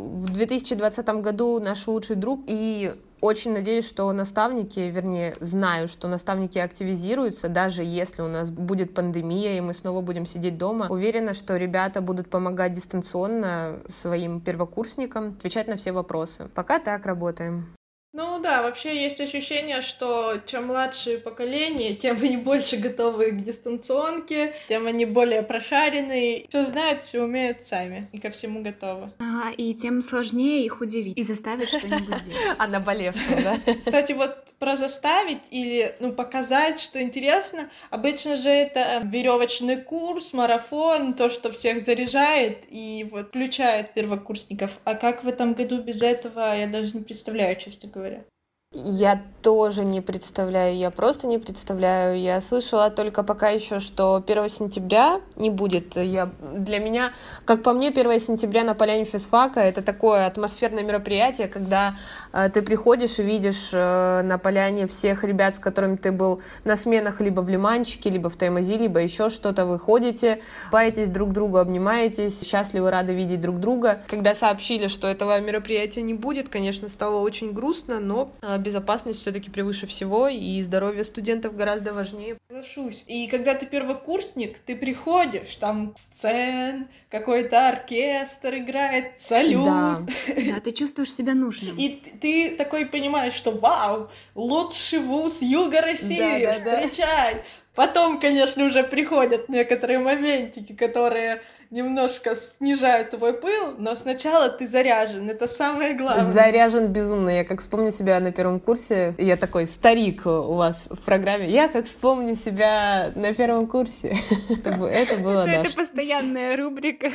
в 0.07 0.31
2020 0.31 1.07
году 1.21 1.59
наш 1.59 1.87
лучший 1.87 2.15
друг, 2.15 2.41
и 2.47 2.95
очень 3.21 3.53
надеюсь, 3.53 3.87
что 3.87 4.11
наставники, 4.13 4.79
вернее, 4.79 5.35
знаю, 5.39 5.87
что 5.87 6.07
наставники 6.07 6.57
активизируются, 6.57 7.49
даже 7.49 7.83
если 7.83 8.21
у 8.21 8.27
нас 8.27 8.49
будет 8.49 8.93
пандемия, 8.93 9.57
и 9.57 9.61
мы 9.61 9.73
снова 9.73 10.01
будем 10.01 10.25
сидеть 10.25 10.57
дома. 10.57 10.87
Уверена, 10.89 11.33
что 11.33 11.57
ребята 11.57 12.01
будут 12.01 12.29
помогать 12.29 12.73
дистанционно 12.73 13.79
своим 13.87 14.39
первокурсникам, 14.39 15.35
отвечать 15.37 15.67
на 15.67 15.75
все 15.75 15.91
вопросы. 15.91 16.49
Пока 16.55 16.79
так 16.79 17.05
работаем. 17.05 17.65
Ну 18.11 18.39
да, 18.39 18.63
вообще 18.63 19.03
есть 19.03 19.21
ощущение, 19.21 19.83
что 19.83 20.41
чем 20.47 20.67
младшее 20.67 21.19
поколение, 21.19 21.95
тем 21.95 22.17
они 22.21 22.37
больше 22.37 22.77
готовы 22.77 23.31
к 23.31 23.43
дистанционке, 23.43 24.55
тем 24.67 24.87
они 24.87 25.05
более 25.05 25.43
прошаренные, 25.43 26.45
все 26.49 26.65
знают, 26.65 27.03
все 27.03 27.21
умеют 27.21 27.63
сами 27.63 28.07
и 28.11 28.19
ко 28.19 28.31
всему 28.31 28.63
готовы. 28.63 29.11
А, 29.19 29.51
и 29.55 29.75
тем 29.75 30.01
сложнее 30.01 30.65
их 30.65 30.81
удивить 30.81 31.17
и 31.17 31.23
заставить 31.23 31.69
что-нибудь 31.69 32.23
делать. 32.23 32.35
А 32.57 32.67
наболевшая, 32.67 33.43
да? 33.43 33.73
Кстати, 33.85 34.13
вот 34.13 34.53
про 34.57 34.75
заставить 34.75 35.41
или 35.51 35.95
ну, 35.99 36.11
показать, 36.11 36.79
что 36.79 37.01
интересно, 37.01 37.69
обычно 37.91 38.35
же 38.35 38.49
это 38.49 39.01
веревочный 39.03 39.77
курс, 39.77 40.33
марафон, 40.33 41.13
то, 41.13 41.29
что 41.29 41.51
всех 41.51 41.79
заряжает 41.79 42.63
и 42.69 43.07
вот 43.09 43.27
включает 43.27 43.93
первокурсников. 43.93 44.79
А 44.83 44.95
как 44.95 45.23
в 45.23 45.27
этом 45.27 45.53
году 45.53 45.81
без 45.81 46.01
этого, 46.01 46.57
я 46.57 46.67
даже 46.67 46.97
не 46.97 47.03
представляю, 47.03 47.55
честно 47.55 47.89
говоря 47.89 47.98
говоря. 47.99 48.25
Я 48.71 49.23
тоже 49.41 49.83
не 49.83 49.99
представляю, 49.99 50.77
я 50.77 50.91
просто 50.91 51.25
не 51.25 51.39
представляю. 51.39 52.19
Я 52.19 52.39
слышала 52.39 52.91
только 52.91 53.23
пока 53.23 53.49
еще, 53.49 53.79
что 53.79 54.21
1 54.23 54.49
сентября 54.49 55.21
не 55.37 55.49
будет. 55.49 55.95
Я, 55.95 56.29
для 56.53 56.77
меня, 56.77 57.13
как 57.45 57.63
по 57.63 57.73
мне, 57.73 57.87
1 57.87 58.19
сентября 58.19 58.63
на 58.63 58.75
поляне 58.75 59.05
физфака 59.05 59.61
это 59.61 59.81
такое 59.81 60.27
атмосферное 60.27 60.83
мероприятие, 60.83 61.47
когда 61.47 61.95
э, 62.31 62.49
ты 62.53 62.61
приходишь 62.61 63.17
и 63.17 63.23
видишь 63.23 63.71
э, 63.73 64.21
на 64.21 64.37
поляне 64.37 64.85
всех 64.85 65.23
ребят, 65.23 65.55
с 65.55 65.59
которыми 65.59 65.95
ты 65.95 66.11
был 66.11 66.41
на 66.63 66.75
сменах 66.75 67.21
либо 67.21 67.41
в 67.41 67.49
Лиманчике, 67.49 68.11
либо 68.11 68.29
в 68.29 68.35
Таймази, 68.35 68.77
либо 68.77 68.99
еще 68.99 69.29
что-то. 69.29 69.65
Вы 69.65 69.79
ходите, 69.79 70.41
баетесь 70.71 71.09
друг 71.09 71.31
другу, 71.31 71.57
обнимаетесь, 71.57 72.43
счастливы, 72.43 72.91
рады 72.91 73.13
видеть 73.13 73.41
друг 73.41 73.59
друга. 73.59 74.03
Когда 74.07 74.35
сообщили, 74.35 74.85
что 74.85 75.07
этого 75.07 75.39
мероприятия 75.39 76.03
не 76.03 76.13
будет, 76.13 76.49
конечно, 76.49 76.87
стало 76.87 77.21
очень 77.21 77.51
грустно, 77.53 77.99
но 77.99 78.31
э, 78.41 78.58
безопасность 78.59 79.19
все-таки 79.19 79.49
превыше 79.49 79.87
всего, 79.87 80.27
и 80.27 80.61
здоровье 80.61 81.03
студентов 81.03 81.55
гораздо 81.55 81.93
важнее. 81.93 82.37
Соглашусь. 82.49 83.03
И 83.07 83.27
когда 83.27 83.53
ты 83.55 83.65
первокурсник, 83.65 84.59
ты 84.59 84.75
приходишь, 84.75 85.55
там 85.55 85.93
сцен, 85.95 86.87
какой-то 87.09 87.69
оркестр 87.69 88.55
играет, 88.55 89.19
салют. 89.19 89.65
Да, 89.65 90.05
да 90.27 90.59
ты 90.59 90.71
чувствуешь 90.71 91.13
себя 91.13 91.33
нужным. 91.33 91.77
И 91.77 91.89
ты 92.21 92.51
такой 92.55 92.85
понимаешь, 92.85 93.33
что 93.33 93.51
вау, 93.51 94.09
лучший 94.35 94.99
вуз 94.99 95.41
Юга 95.41 95.81
России, 95.81 96.17
да, 96.17 96.39
да, 96.39 96.53
встречай! 96.53 97.35
Да. 97.35 97.41
Потом, 97.79 98.19
конечно, 98.19 98.65
уже 98.65 98.83
приходят 98.83 99.47
некоторые 99.47 99.99
моментики, 99.99 100.73
которые 100.73 101.41
немножко 101.69 102.35
снижают 102.35 103.11
твой 103.11 103.31
пыл, 103.31 103.75
но 103.77 103.95
сначала 103.95 104.49
ты 104.49 104.67
заряжен, 104.67 105.29
это 105.29 105.47
самое 105.47 105.93
главное. 105.93 106.33
Заряжен 106.33 106.87
безумно. 106.87 107.29
Я 107.29 107.45
как 107.45 107.61
вспомню 107.61 107.91
себя 107.91 108.19
на 108.19 108.33
первом 108.33 108.59
курсе, 108.59 109.15
я 109.17 109.37
такой 109.37 109.65
старик 109.65 110.25
у 110.25 110.55
вас 110.55 110.87
в 110.89 110.99
программе, 111.05 111.49
я 111.49 111.69
как 111.69 111.85
вспомню 111.85 112.35
себя 112.35 113.13
на 113.15 113.33
первом 113.33 113.65
курсе. 113.65 114.13
Это 114.49 115.15
было 115.15 115.47
Это 115.47 115.73
постоянная 115.73 116.57
рубрика. 116.57 117.09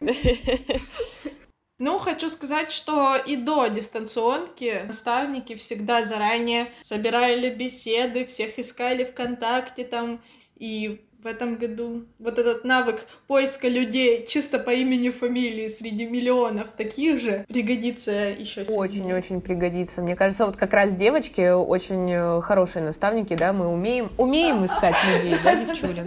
Ну, 1.80 1.98
хочу 1.98 2.28
сказать, 2.28 2.70
что 2.70 3.16
и 3.16 3.36
до 3.36 3.68
дистанционки 3.68 4.82
наставники 4.86 5.54
всегда 5.54 6.04
заранее 6.04 6.66
собирали 6.82 7.48
беседы, 7.48 8.26
всех 8.26 8.58
искали 8.58 9.04
ВКонтакте 9.04 9.84
там, 9.84 10.20
и 10.56 11.00
в 11.22 11.26
этом 11.26 11.56
году 11.56 12.04
вот 12.18 12.38
этот 12.38 12.64
навык 12.64 13.06
поиска 13.26 13.66
людей 13.66 14.26
чисто 14.26 14.58
по 14.58 14.68
имени, 14.68 15.08
фамилии 15.08 15.68
среди 15.68 16.04
миллионов 16.04 16.72
таких 16.72 17.18
же 17.18 17.46
пригодится 17.48 18.12
еще 18.12 18.62
Очень-очень 18.62 19.40
пригодится. 19.40 20.02
Мне 20.02 20.16
кажется, 20.16 20.44
вот 20.44 20.58
как 20.58 20.74
раз 20.74 20.92
девочки 20.92 21.50
очень 21.50 22.10
э, 22.10 22.42
хорошие 22.42 22.84
наставники, 22.84 23.34
да, 23.34 23.54
мы 23.54 23.68
умеем, 23.68 24.10
умеем 24.18 24.66
искать 24.66 24.96
людей, 25.16 25.34
да, 25.42 25.54
девчуля? 25.64 26.06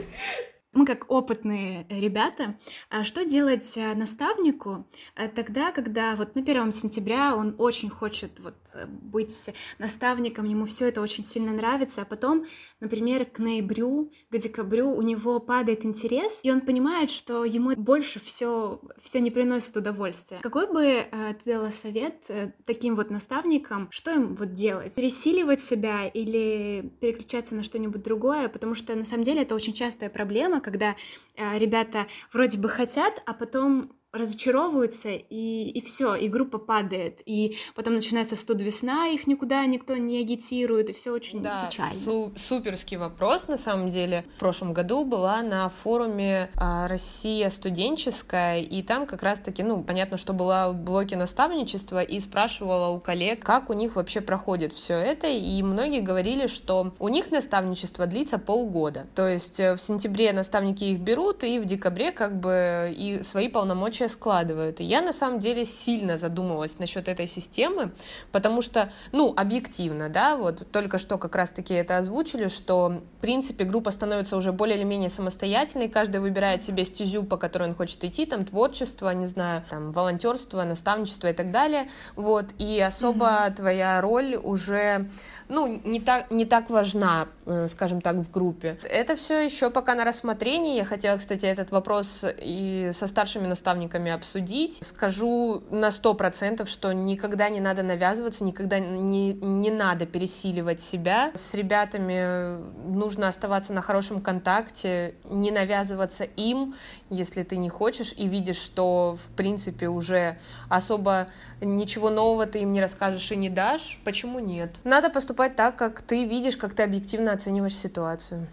Мы 0.74 0.86
как 0.86 1.06
опытные 1.10 1.86
ребята, 1.90 2.58
а 2.90 3.04
что 3.04 3.24
делать 3.26 3.78
э, 3.78 3.94
наставнику 3.94 4.88
э, 5.16 5.28
тогда, 5.28 5.72
когда 5.72 6.16
вот 6.16 6.36
на 6.36 6.42
1 6.42 6.72
сентября 6.72 7.36
он 7.36 7.56
очень 7.60 7.90
хочет 7.90 8.40
вот 8.40 8.56
э, 8.74 8.86
быть 8.88 9.52
наставником, 9.78 10.46
ему 10.46 10.66
все 10.66 10.88
это 10.88 11.02
очень 11.02 11.24
сильно 11.24 11.54
нравится, 11.54 12.02
а 12.02 12.06
потом, 12.06 12.46
например, 12.80 13.26
к 13.26 13.40
ноябрю, 13.40 14.12
к 14.30 14.38
декабрю 14.38 14.92
у 14.92 15.02
него 15.02 15.40
падает 15.40 15.86
интерес, 15.86 16.42
и 16.44 16.52
он 16.52 16.62
понимает, 16.62 17.12
что 17.12 17.46
ему 17.46 17.76
больше 17.76 18.20
все, 18.20 18.82
все 19.02 19.20
не 19.20 19.30
приносит 19.30 19.78
удовольствия. 19.78 20.40
Какой 20.42 20.72
бы 20.72 21.06
ты 21.12 21.54
дала 21.54 21.72
совет 21.72 22.30
таким 22.66 22.96
вот 22.96 23.10
наставникам, 23.10 23.88
что 23.92 24.12
им 24.12 24.36
вот 24.36 24.54
делать? 24.54 24.96
Пересиливать 24.96 25.62
себя 25.62 26.08
или 26.08 26.92
переключаться 27.00 27.56
на 27.56 27.64
что-нибудь 27.64 28.04
другое? 28.04 28.50
Потому 28.50 28.74
что 28.74 28.96
на 28.96 29.06
самом 29.06 29.24
деле 29.24 29.44
это 29.44 29.56
очень 29.56 29.74
частая 29.74 30.10
проблема, 30.10 30.62
когда 30.64 30.96
э, 31.36 31.58
ребята 31.60 32.08
вроде 32.32 32.58
бы 32.58 32.70
хотят, 32.70 33.22
а 33.26 33.34
потом 33.34 33.92
разочаровываются, 34.14 35.10
и, 35.10 35.70
и 35.70 35.82
все, 35.82 36.14
и 36.14 36.28
группа 36.28 36.60
падает. 36.60 37.22
И 37.26 37.58
потом 37.74 37.96
начинается 37.96 38.36
студ 38.36 38.62
весна, 38.62 39.08
их 39.08 39.26
никуда 39.26 39.66
никто 39.66 39.98
не 39.98 40.20
агитирует, 40.20 40.92
и 40.92 40.94
все 40.94 41.12
очень 41.12 41.42
да, 41.42 41.66
печально. 41.66 41.94
Су- 41.94 42.32
суперский 42.38 42.98
вопрос, 42.98 43.48
на 43.48 43.58
самом 43.58 43.90
деле. 43.90 44.24
В 44.36 44.40
прошлом 44.40 44.74
году 44.74 45.04
была 45.04 45.42
на 45.42 45.68
форуме 45.70 46.52
а, 46.56 46.88
«Россия 46.88 47.50
студенческая», 47.50 48.60
и 48.60 48.84
там 48.84 49.08
как 49.08 49.24
раз-таки, 49.24 49.64
ну, 49.64 49.82
понятно, 49.84 50.18
что 50.18 50.34
была 50.34 50.70
в 50.70 50.76
блоке 50.76 51.18
наставничества, 51.18 52.04
и 52.04 52.20
спрашивала 52.20 52.90
у 52.90 53.00
коллег, 53.00 53.44
как 53.44 53.72
у 53.72 53.74
них 53.74 53.96
вообще 53.96 54.22
проходит 54.22 54.74
все 54.74 54.94
это, 54.94 55.28
и 55.28 55.64
многие 55.64 56.02
говорили, 56.02 56.46
что 56.46 56.94
у 57.00 57.08
них 57.08 57.32
наставничество 57.32 58.06
длится 58.06 58.38
полгода. 58.38 59.08
То 59.16 59.28
есть 59.28 59.60
э, 59.60 59.74
в 59.74 59.82
сентябре 59.82 60.34
наставники 60.34 60.84
их 60.84 61.00
берут, 61.00 61.44
и 61.44 61.58
в 61.58 61.66
декабре 61.66 62.12
как 62.12 62.40
бы 62.40 62.94
и 62.96 63.24
свои 63.24 63.48
полномочия 63.48 64.03
вообще 64.04 64.14
складывают. 64.14 64.82
И 64.82 64.84
я 64.84 65.02
на 65.02 65.14
самом 65.14 65.40
деле 65.40 65.66
сильно 65.66 66.18
задумывалась 66.18 66.80
насчет 66.80 67.08
этой 67.08 67.28
системы, 67.28 67.92
потому 68.32 68.62
что, 68.62 68.90
ну, 69.12 69.34
объективно, 69.36 70.10
да, 70.10 70.36
вот 70.36 70.68
только 70.72 70.98
что 70.98 71.18
как 71.18 71.36
раз-таки 71.36 71.74
это 71.74 71.98
озвучили, 71.98 72.48
что, 72.48 73.02
в 73.18 73.22
принципе, 73.22 73.64
группа 73.66 73.92
становится 73.92 74.38
уже 74.38 74.52
более 74.52 74.78
или 74.78 74.84
менее 74.84 75.10
самостоятельной, 75.10 75.90
каждый 75.90 76.22
выбирает 76.22 76.64
себе 76.64 76.84
стезю, 76.84 77.24
по 77.24 77.38
которой 77.38 77.70
он 77.70 77.76
хочет 77.76 78.04
идти, 78.04 78.26
там, 78.26 78.46
творчество, 78.46 79.10
не 79.14 79.28
знаю, 79.28 79.64
там, 79.70 79.92
волонтерство, 79.92 80.64
наставничество 80.64 81.30
и 81.30 81.34
так 81.34 81.52
далее, 81.52 81.88
вот, 82.16 82.46
и 82.58 82.80
особо 82.80 83.26
mm-hmm. 83.26 83.56
твоя 83.56 84.02
роль 84.02 84.36
уже, 84.36 85.10
ну, 85.50 85.82
не 85.86 86.00
так, 86.00 86.32
не 86.32 86.46
так 86.46 86.70
важна, 86.70 87.28
э, 87.46 87.68
скажем 87.68 88.02
так, 88.02 88.16
в 88.16 88.32
группе. 88.32 88.78
Это 88.84 89.16
все 89.16 89.40
еще 89.40 89.70
пока 89.70 89.96
на 89.96 90.06
рассмотрении, 90.06 90.78
я 90.78 90.86
хотела, 90.86 91.18
кстати, 91.18 91.46
этот 91.46 91.72
вопрос 91.72 92.26
и 92.42 92.90
со 92.92 93.08
старшими 93.08 93.48
наставниками 93.48 93.93
наставниками 93.94 94.12
обсудить. 94.12 94.80
Скажу 94.82 95.64
на 95.70 95.92
сто 95.92 96.14
процентов, 96.14 96.70
что 96.70 96.92
никогда 96.94 97.50
не 97.50 97.60
надо 97.60 97.84
навязываться, 97.84 98.44
никогда 98.44 98.80
не, 98.80 99.34
не 99.34 99.72
надо 99.72 100.06
пересиливать 100.06 100.82
себя. 100.82 101.32
С 101.34 101.54
ребятами 101.54 102.58
нужно 102.88 103.28
оставаться 103.28 103.74
на 103.74 103.82
хорошем 103.82 104.22
контакте, 104.22 105.16
не 105.26 105.52
навязываться 105.52 106.24
им, 106.24 106.76
если 107.10 107.44
ты 107.44 107.58
не 107.58 107.70
хочешь 107.70 108.14
и 108.18 108.28
видишь, 108.28 108.58
что, 108.58 109.18
в 109.22 109.36
принципе, 109.36 109.88
уже 109.88 110.38
особо 110.70 111.28
ничего 111.62 112.10
нового 112.10 112.46
ты 112.46 112.60
им 112.60 112.74
не 112.74 112.82
расскажешь 112.82 113.32
и 113.32 113.36
не 113.36 113.50
дашь. 113.50 114.00
Почему 114.04 114.40
нет? 114.40 114.72
Надо 114.84 115.10
поступать 115.10 115.56
так, 115.56 115.76
как 115.76 116.02
ты 116.02 116.26
видишь, 116.26 116.58
как 116.58 116.74
ты 116.74 116.84
объективно 116.84 117.32
оцениваешь 117.32 117.76
ситуацию. 117.76 118.48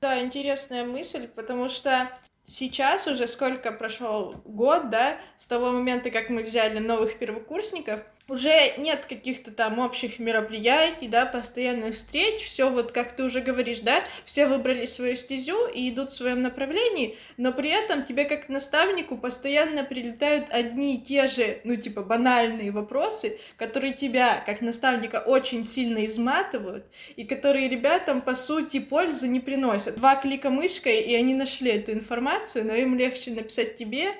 Да, 0.00 0.20
интересная 0.20 0.84
мысль, 0.84 1.26
потому 1.26 1.68
что 1.68 2.06
сейчас 2.46 3.08
уже 3.08 3.26
сколько 3.26 3.72
прошел 3.72 4.34
год, 4.44 4.88
да, 4.88 5.18
с 5.36 5.46
того 5.46 5.72
момента, 5.72 6.10
как 6.10 6.30
мы 6.30 6.44
взяли 6.44 6.78
новых 6.78 7.18
первокурсников, 7.18 8.00
уже 8.28 8.52
нет 8.78 9.04
каких-то 9.04 9.50
там 9.50 9.80
общих 9.80 10.18
мероприятий, 10.18 11.08
да, 11.08 11.26
постоянных 11.26 11.96
встреч, 11.96 12.44
все 12.44 12.70
вот 12.70 12.92
как 12.92 13.12
ты 13.12 13.24
уже 13.24 13.40
говоришь, 13.40 13.80
да, 13.80 14.00
все 14.24 14.46
выбрали 14.46 14.86
свою 14.86 15.16
стезю 15.16 15.66
и 15.66 15.90
идут 15.90 16.10
в 16.10 16.14
своем 16.14 16.40
направлении, 16.42 17.18
но 17.36 17.52
при 17.52 17.70
этом 17.70 18.04
тебе 18.04 18.24
как 18.24 18.48
наставнику 18.48 19.18
постоянно 19.18 19.82
прилетают 19.84 20.46
одни 20.50 20.94
и 20.94 21.00
те 21.00 21.26
же, 21.26 21.60
ну, 21.64 21.76
типа, 21.76 22.02
банальные 22.02 22.70
вопросы, 22.70 23.38
которые 23.56 23.92
тебя, 23.92 24.42
как 24.46 24.60
наставника, 24.60 25.16
очень 25.26 25.64
сильно 25.64 26.06
изматывают, 26.06 26.86
и 27.16 27.24
которые 27.24 27.68
ребятам, 27.68 28.20
по 28.20 28.36
сути, 28.36 28.78
пользы 28.78 29.26
не 29.26 29.40
приносят. 29.40 29.96
Два 29.96 30.14
клика 30.14 30.50
мышкой, 30.50 31.00
и 31.00 31.14
они 31.14 31.34
нашли 31.34 31.72
эту 31.72 31.92
информацию, 31.92 32.35
но 32.64 32.74
им 32.74 32.96
легче 32.96 33.30
написать 33.30 33.76
тебе, 33.76 34.14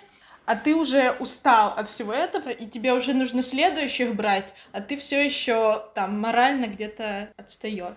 а 0.47 0.55
ты 0.55 0.75
уже 0.75 1.13
устал 1.19 1.75
от 1.77 1.89
всего 1.89 2.13
этого, 2.13 2.51
и 2.51 2.67
тебе 2.67 2.93
уже 2.93 3.15
нужно 3.15 3.43
следующих 3.43 4.15
брать, 4.15 4.55
а 4.73 4.81
ты 4.81 4.97
все 4.97 5.25
еще 5.25 5.85
там 5.95 6.21
морально 6.21 6.67
где-то 6.67 7.31
отстаешь. 7.37 7.97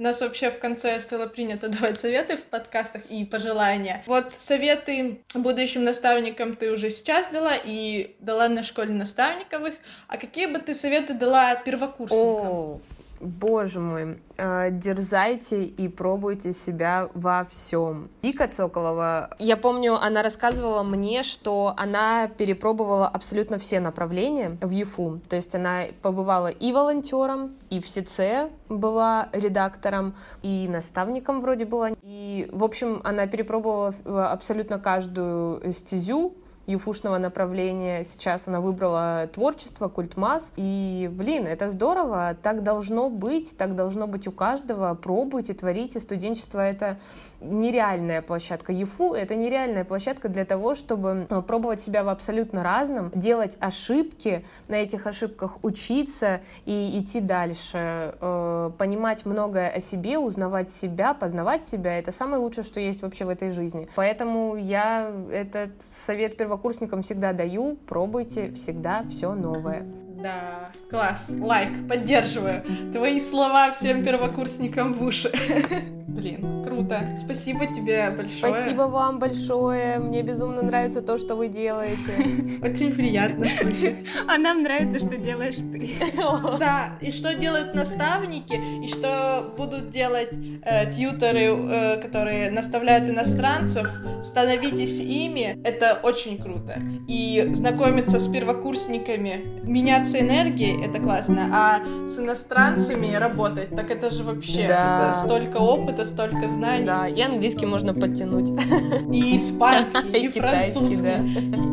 У 0.00 0.02
нас 0.04 0.20
вообще 0.20 0.52
в 0.52 0.60
конце 0.60 1.00
стало 1.00 1.26
принято 1.26 1.68
давать 1.70 1.98
советы 1.98 2.36
в 2.36 2.44
подкастах 2.44 3.06
и 3.10 3.24
пожелания. 3.24 4.04
Вот 4.06 4.32
советы 4.32 5.22
будущим 5.34 5.82
наставникам 5.82 6.54
ты 6.54 6.70
уже 6.70 6.90
сейчас 6.90 7.30
дала 7.30 7.54
и 7.64 8.14
дала 8.20 8.48
на 8.48 8.62
школе 8.62 8.92
наставниковых. 8.92 9.74
А 10.06 10.16
какие 10.16 10.46
бы 10.46 10.60
ты 10.60 10.74
советы 10.74 11.14
дала 11.14 11.56
первокурсникам? 11.56 12.46
О, 12.46 12.80
Боже 13.20 13.80
мой, 13.80 14.20
э, 14.36 14.70
дерзайте 14.70 15.64
и 15.64 15.88
пробуйте 15.88 16.52
себя 16.52 17.08
во 17.14 17.44
всем. 17.44 18.10
Вика 18.22 18.46
Цоколова, 18.48 19.30
я 19.38 19.56
помню, 19.56 19.94
она 19.94 20.22
рассказывала 20.22 20.82
мне, 20.82 21.22
что 21.22 21.74
она 21.76 22.28
перепробовала 22.28 23.08
абсолютно 23.08 23.58
все 23.58 23.80
направления 23.80 24.56
в 24.60 24.70
ЮФУ. 24.70 25.20
То 25.28 25.36
есть 25.36 25.54
она 25.54 25.84
побывала 26.02 26.48
и 26.48 26.72
волонтером, 26.72 27.56
и 27.70 27.80
в 27.80 27.88
СИЦЕ 27.88 28.50
была 28.68 29.28
редактором, 29.32 30.14
и 30.42 30.68
наставником 30.68 31.40
вроде 31.40 31.64
была. 31.64 31.90
И, 32.02 32.48
в 32.52 32.62
общем, 32.62 33.00
она 33.04 33.26
перепробовала 33.26 33.94
абсолютно 34.30 34.78
каждую 34.78 35.72
стезю, 35.72 36.34
юфушного 36.68 37.18
направления. 37.18 38.04
Сейчас 38.04 38.46
она 38.46 38.60
выбрала 38.60 39.28
творчество, 39.32 39.88
культ 39.88 40.16
масс. 40.16 40.52
И, 40.56 41.10
блин, 41.10 41.46
это 41.46 41.66
здорово. 41.68 42.36
Так 42.42 42.62
должно 42.62 43.08
быть, 43.08 43.56
так 43.56 43.74
должно 43.74 44.06
быть 44.06 44.28
у 44.28 44.32
каждого. 44.32 44.94
Пробуйте, 44.94 45.54
творите. 45.54 45.98
Студенчество— 45.98 46.60
это 46.60 46.98
нереальная 47.40 48.20
площадка. 48.20 48.72
ЕФУ— 48.72 49.12
это 49.14 49.34
нереальная 49.34 49.84
площадка 49.84 50.28
для 50.28 50.44
того, 50.44 50.74
чтобы 50.74 51.26
э, 51.28 51.42
пробовать 51.42 51.80
себя 51.80 52.04
в 52.04 52.08
абсолютно 52.08 52.62
разном, 52.62 53.10
делать 53.14 53.56
ошибки, 53.60 54.44
на 54.66 54.74
этих 54.74 55.06
ошибках 55.06 55.58
учиться 55.62 56.40
и 56.66 56.98
идти 56.98 57.20
дальше, 57.20 58.14
э, 58.20 58.70
понимать 58.76 59.24
многое 59.24 59.70
о 59.70 59.80
себе, 59.80 60.18
узнавать 60.18 60.70
себя, 60.70 61.14
познавать 61.14 61.64
себя— 61.64 61.98
это 61.98 62.12
самое 62.12 62.42
лучшее, 62.42 62.64
что 62.64 62.80
есть 62.80 63.02
вообще 63.02 63.24
в 63.24 63.28
этой 63.30 63.50
жизни. 63.50 63.88
Поэтому 63.94 64.56
я 64.56 65.10
этот 65.30 65.80
совет 65.80 66.36
первокурсникам 66.36 66.57
всегда 67.02 67.32
даю, 67.32 67.76
пробуйте 67.86 68.52
всегда 68.52 69.04
все 69.08 69.34
новое. 69.34 69.86
Да, 70.22 70.70
класс, 70.90 71.32
лайк, 71.38 71.88
поддерживаю. 71.88 72.62
Твои 72.92 73.20
слова 73.20 73.70
всем 73.70 74.04
первокурсникам 74.04 74.94
в 74.94 75.02
уши. 75.02 75.30
Блин, 76.08 76.64
круто. 76.64 77.12
Спасибо 77.14 77.66
тебе 77.66 78.10
большое. 78.10 78.52
Спасибо 78.54 78.82
вам 78.82 79.18
большое. 79.18 79.98
Мне 79.98 80.22
безумно 80.22 80.62
нравится 80.62 81.02
то, 81.02 81.18
что 81.18 81.36
вы 81.36 81.48
делаете. 81.48 81.98
Очень 82.62 82.94
приятно 82.94 83.46
слышать. 83.46 84.04
А 84.26 84.38
нам 84.38 84.62
нравится, 84.62 84.98
что 84.98 85.16
делаешь 85.16 85.56
ты. 85.56 85.90
Да, 86.58 86.98
и 87.00 87.12
что 87.12 87.34
делают 87.34 87.74
наставники, 87.74 88.58
и 88.82 88.88
что 88.88 89.52
будут 89.56 89.90
делать 89.90 90.30
э, 90.64 90.92
тьютеры, 90.92 91.44
э, 91.44 92.00
которые 92.00 92.50
наставляют 92.50 93.08
иностранцев. 93.08 93.88
Становитесь 94.22 94.98
ими. 95.00 95.60
Это 95.62 96.00
очень 96.02 96.38
круто. 96.38 96.80
И 97.06 97.50
знакомиться 97.52 98.18
с 98.18 98.26
первокурсниками, 98.28 99.60
меняться 99.62 100.18
энергией, 100.20 100.84
это 100.84 101.00
классно. 101.00 101.48
А 101.52 101.80
с 102.06 102.18
иностранцами 102.18 103.14
работать, 103.14 103.70
так 103.76 103.90
это 103.90 104.10
же 104.10 104.22
вообще 104.24 104.66
Да. 104.68 105.10
это 105.10 105.18
столько 105.18 105.58
опыта, 105.58 105.97
столько 106.04 106.48
знаний. 106.48 106.86
Да, 106.86 107.08
и 107.08 107.20
английский 107.20 107.66
можно 107.66 107.94
подтянуть. 107.94 108.50
И 109.12 109.36
испанский, 109.36 110.26
и, 110.26 110.28
французский, 110.28 111.02
да. 111.02 111.18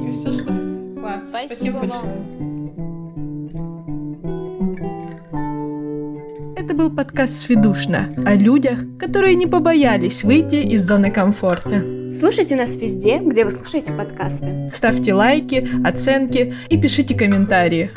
и 0.07 0.11
все 0.13 0.31
что. 0.31 0.53
Класс. 0.99 1.23
Спасибо 1.45 1.79
большое. 1.79 2.01
вам. 2.01 2.45
Это 6.57 6.73
был 6.73 6.89
подкаст 6.89 7.41
«Сведушно» 7.41 8.09
о 8.25 8.33
людях, 8.33 8.79
которые 8.97 9.35
не 9.35 9.45
побоялись 9.45 10.23
выйти 10.23 10.55
из 10.55 10.83
зоны 10.87 11.11
комфорта. 11.11 11.83
Слушайте 12.11 12.55
нас 12.55 12.75
везде, 12.77 13.19
где 13.19 13.45
вы 13.45 13.51
слушаете 13.51 13.93
подкасты. 13.93 14.71
Ставьте 14.73 15.13
лайки, 15.13 15.67
оценки 15.85 16.55
и 16.69 16.79
пишите 16.79 17.13
комментарии. 17.13 17.91